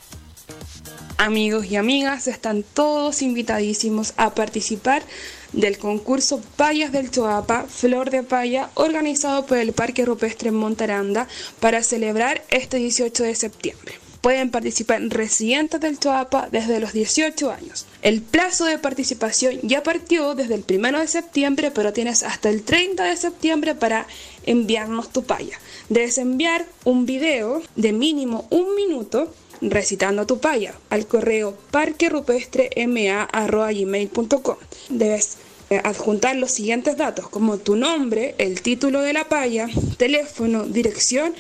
Amigos 1.18 1.66
y 1.66 1.76
amigas, 1.76 2.28
están 2.28 2.64
todos 2.64 3.22
invitadísimos 3.22 4.14
a 4.16 4.34
participar 4.34 5.04
del 5.52 5.78
concurso 5.78 6.42
Payas 6.56 6.92
del 6.92 7.12
Choapa, 7.12 7.66
Flor 7.68 8.10
de 8.10 8.24
Paya, 8.24 8.70
organizado 8.76 9.46
por 9.46 9.58
el 9.58 9.74
Parque 9.74 10.06
Rupestre 10.06 10.52
Montaranda 10.52 11.28
para 11.60 11.84
celebrar 11.84 12.44
este 12.50 12.78
18 12.78 13.24
de 13.24 13.36
septiembre. 13.36 14.09
Pueden 14.22 14.52
participar 14.52 15.02
residentes 15.04 15.80
del 15.80 15.98
Choapa 15.98 16.50
desde 16.52 16.80
los 16.80 16.94
18 16.94 17.52
años. 17.52 17.88
El 18.02 18.22
plazo 18.22 18.66
de 18.66 18.78
participación 18.78 19.60
ya 19.64 19.82
partió 19.84 20.36
desde 20.36 20.56
el 20.56 20.66
1 20.70 21.00
de 21.00 21.08
septiembre, 21.08 21.72
pero 21.72 21.94
tienes 21.94 22.24
hasta 22.24 22.50
el 22.50 22.64
30 22.64 23.06
de 23.06 23.16
septiembre 23.16 23.76
para 23.76 24.06
enviarnos 24.46 25.10
tu 25.10 25.24
paya. 25.24 25.58
Debes 25.90 26.18
enviar 26.18 26.66
un 26.84 27.06
video 27.06 27.62
de 27.76 27.94
mínimo 27.94 28.46
un 28.50 28.76
minuto 28.76 29.34
recitando 29.62 30.26
tu 30.26 30.40
paya 30.40 30.74
al 30.90 31.06
correo 31.08 31.58
parquerupestrema.gmail.com. 31.72 34.58
Debes 34.90 35.38
adjuntar 35.78 36.36
los 36.36 36.52
siguientes 36.52 36.98
datos 36.98 37.30
como 37.30 37.58
tu 37.58 37.76
nombre, 37.76 38.36
el 38.38 38.62
título 38.62 39.02
de 39.02 39.14
la 39.14 39.30
paya, 39.30 39.68
teléfono, 39.98 40.66
dirección 40.66 41.34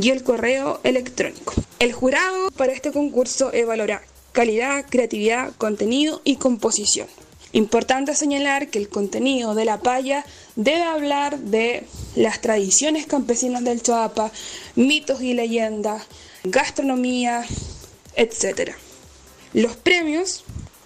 y 0.00 0.10
el 0.10 0.22
correo 0.22 0.80
electrónico. 0.84 1.52
El 1.78 1.92
jurado 1.92 2.50
para 2.56 2.72
este 2.72 2.92
concurso 2.92 3.52
evaluará 3.52 4.02
calidad, 4.32 4.84
creatividad, 4.88 5.52
contenido 5.56 6.20
y 6.24 6.36
composición. 6.36 7.06
Importante 7.52 8.16
señalar 8.16 8.68
que 8.68 8.80
el 8.80 8.88
contenido 8.88 9.54
de 9.54 9.64
la 9.64 9.78
paya 9.78 10.24
debe 10.56 10.82
hablar 10.82 11.38
de 11.38 11.86
las 12.16 12.40
tradiciones 12.40 13.06
campesinas 13.06 13.62
del 13.62 13.80
Choapa, 13.80 14.32
mitos 14.74 15.22
y 15.22 15.34
leyendas, 15.34 16.02
gastronomía, 16.42 17.46
etc. 18.16 18.72
Los 19.52 19.76
premios 19.76 20.42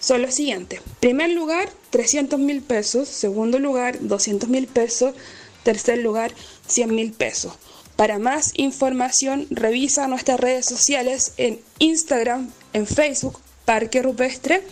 son 0.09 0.21
los 0.23 0.33
siguientes. 0.33 0.81
Primer 0.99 1.29
lugar, 1.29 1.69
300 1.91 2.39
mil 2.39 2.63
pesos. 2.63 3.07
Segundo 3.07 3.59
lugar, 3.59 3.99
200 4.01 4.49
mil 4.49 4.65
pesos. 4.65 5.13
Tercer 5.61 5.99
lugar, 5.99 6.33
100 6.65 6.95
mil 6.95 7.11
pesos. 7.11 7.53
Para 7.95 8.17
más 8.17 8.53
información, 8.55 9.45
revisa 9.51 10.07
nuestras 10.07 10.39
redes 10.39 10.65
sociales 10.65 11.33
en 11.37 11.59
Instagram, 11.77 12.49
en 12.73 12.87
Facebook, 12.87 13.39
Parque 13.65 14.01
Rupestre, 14.01 14.63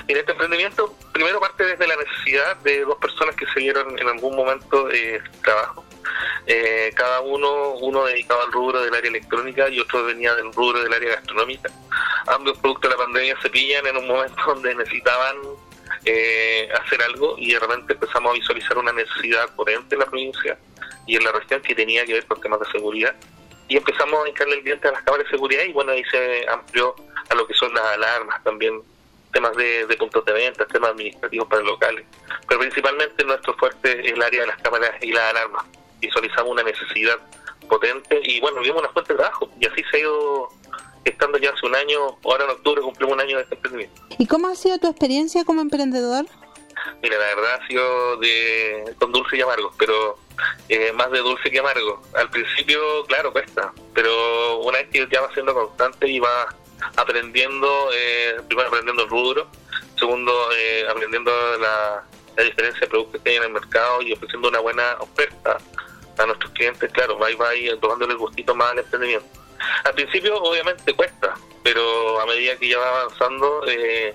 En 0.08 0.16
este 0.16 0.32
emprendimiento, 0.32 0.94
primero 1.12 1.40
parte 1.40 1.64
desde 1.64 1.86
la 1.86 1.96
necesidad 1.96 2.56
de 2.58 2.80
dos 2.80 2.98
personas 2.98 3.34
que 3.36 3.46
se 3.46 3.60
dieron 3.60 3.98
en 3.98 4.08
algún 4.08 4.36
momento 4.36 4.90
eh, 4.90 5.20
trabajo. 5.42 5.84
Eh, 6.46 6.92
cada 6.94 7.20
uno, 7.20 7.74
uno 7.74 8.04
dedicado 8.04 8.42
al 8.42 8.52
rubro 8.52 8.82
del 8.82 8.94
área 8.94 9.08
electrónica 9.08 9.68
y 9.68 9.80
otro 9.80 10.04
venía 10.04 10.34
del 10.34 10.52
rubro 10.52 10.82
del 10.82 10.92
área 10.92 11.16
gastronómica. 11.16 11.70
Ambos 12.26 12.58
producto 12.58 12.88
de 12.88 12.94
la 12.94 13.04
pandemia 13.04 13.36
se 13.40 13.50
pillan 13.50 13.86
en 13.86 13.96
un 13.96 14.08
momento 14.08 14.36
donde 14.46 14.74
necesitaban 14.74 15.36
eh, 16.04 16.68
hacer 16.84 17.02
algo 17.02 17.36
y 17.38 17.52
de 17.52 17.58
repente 17.60 17.92
empezamos 17.92 18.30
a 18.30 18.34
visualizar 18.34 18.78
una 18.78 18.92
necesidad 18.92 19.54
potente 19.54 19.94
en 19.94 20.00
la 20.00 20.06
provincia 20.06 20.58
y 21.06 21.16
en 21.16 21.24
la 21.24 21.32
región 21.32 21.60
que 21.62 21.74
tenía 21.74 22.04
que 22.04 22.14
ver 22.14 22.26
con 22.26 22.40
temas 22.40 22.60
de 22.60 22.66
seguridad. 22.72 23.14
Y 23.68 23.76
empezamos 23.76 24.24
a 24.24 24.28
hincarle 24.28 24.56
el 24.56 24.64
diente 24.64 24.88
a 24.88 24.92
las 24.92 25.02
cámaras 25.02 25.26
de 25.26 25.30
seguridad 25.30 25.62
y 25.64 25.72
bueno, 25.72 25.92
ahí 25.92 26.02
se 26.10 26.46
amplió 26.48 26.94
a 27.28 27.34
lo 27.34 27.46
que 27.46 27.54
son 27.54 27.72
las 27.72 27.84
alarmas 27.84 28.42
también 28.42 28.82
temas 29.32 29.56
de, 29.56 29.96
puntos 29.98 30.24
de 30.24 30.32
venta, 30.32 30.66
temas 30.66 30.90
administrativos 30.90 31.48
para 31.48 31.62
locales. 31.62 32.04
Pero 32.48 32.60
principalmente 32.60 33.24
nuestro 33.24 33.54
fuerte 33.54 34.00
es 34.00 34.12
el 34.12 34.22
área 34.22 34.42
de 34.42 34.46
las 34.46 34.60
cámaras 34.62 34.92
y 35.02 35.12
las 35.12 35.30
alarmas. 35.30 35.64
Visualizamos 36.00 36.50
una 36.50 36.62
necesidad 36.62 37.18
potente 37.68 38.20
y 38.24 38.40
bueno, 38.40 38.60
vimos 38.60 38.80
una 38.80 38.90
fuente 38.90 39.12
de 39.12 39.18
trabajo 39.18 39.50
y 39.58 39.66
así 39.66 39.82
se 39.90 39.96
ha 39.96 40.00
ido 40.00 40.48
estando 41.04 41.38
ya 41.38 41.50
hace 41.50 41.66
un 41.66 41.74
año, 41.74 41.98
ahora 42.24 42.44
en 42.44 42.50
octubre 42.50 42.82
cumplimos 42.82 43.14
un 43.14 43.20
año 43.20 43.36
de 43.36 43.42
este 43.42 43.54
emprendimiento. 43.54 44.00
¿Y 44.18 44.26
cómo 44.26 44.48
ha 44.48 44.54
sido 44.54 44.78
tu 44.78 44.88
experiencia 44.88 45.44
como 45.44 45.60
emprendedor? 45.60 46.26
Mira, 47.02 47.18
la 47.18 47.26
verdad 47.34 47.60
ha 47.60 47.66
sido 47.66 48.16
de 48.18 48.94
con 48.98 49.12
dulce 49.12 49.36
y 49.36 49.40
amargo, 49.40 49.72
pero 49.78 50.18
eh, 50.68 50.92
más 50.92 51.10
de 51.10 51.18
dulce 51.18 51.50
que 51.50 51.58
amargo. 51.58 52.02
Al 52.14 52.30
principio, 52.30 52.80
claro, 53.06 53.32
cuesta, 53.32 53.72
pero 53.94 54.58
una 54.58 54.78
vez 54.78 54.88
que 54.90 55.08
ya 55.10 55.20
va 55.20 55.32
siendo 55.32 55.54
constante 55.54 56.08
y 56.08 56.18
va 56.18 56.54
aprendiendo, 56.96 57.90
eh, 57.94 58.40
primero 58.46 58.68
aprendiendo 58.68 59.04
el 59.04 59.08
rubro, 59.08 59.48
segundo 59.98 60.32
eh, 60.56 60.86
aprendiendo 60.88 61.30
la, 61.58 62.04
diferencia 62.42 62.80
de 62.80 62.86
productos 62.88 63.20
que 63.22 63.30
hay 63.30 63.36
en 63.36 63.44
el 63.44 63.50
mercado 63.50 64.02
y 64.02 64.12
ofreciendo 64.12 64.48
una 64.48 64.58
buena 64.60 64.96
oferta 64.98 65.58
a 66.18 66.26
nuestros 66.26 66.50
clientes, 66.52 66.90
claro, 66.92 67.18
va 67.18 67.30
y 67.30 67.34
va 67.34 67.54
y 67.54 67.78
tomándole 67.78 68.12
el 68.12 68.18
gustito 68.18 68.54
más 68.54 68.72
al 68.72 68.80
emprendimiento. 68.80 69.26
Al 69.84 69.94
principio 69.94 70.36
obviamente 70.42 70.94
cuesta, 70.94 71.34
pero 71.62 72.20
a 72.20 72.26
medida 72.26 72.56
que 72.56 72.68
ya 72.68 72.78
va 72.78 73.02
avanzando 73.02 73.64
eh, 73.66 74.14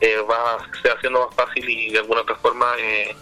eh, 0.00 0.16
va 0.30 0.58
se 0.82 0.88
va 0.88 0.94
haciendo 0.94 1.26
más 1.26 1.34
fácil 1.34 1.68
y 1.68 1.92
de 1.92 1.98
alguna 1.98 2.22
otra 2.22 2.36
forma 2.36 2.74
eh, 2.78 3.14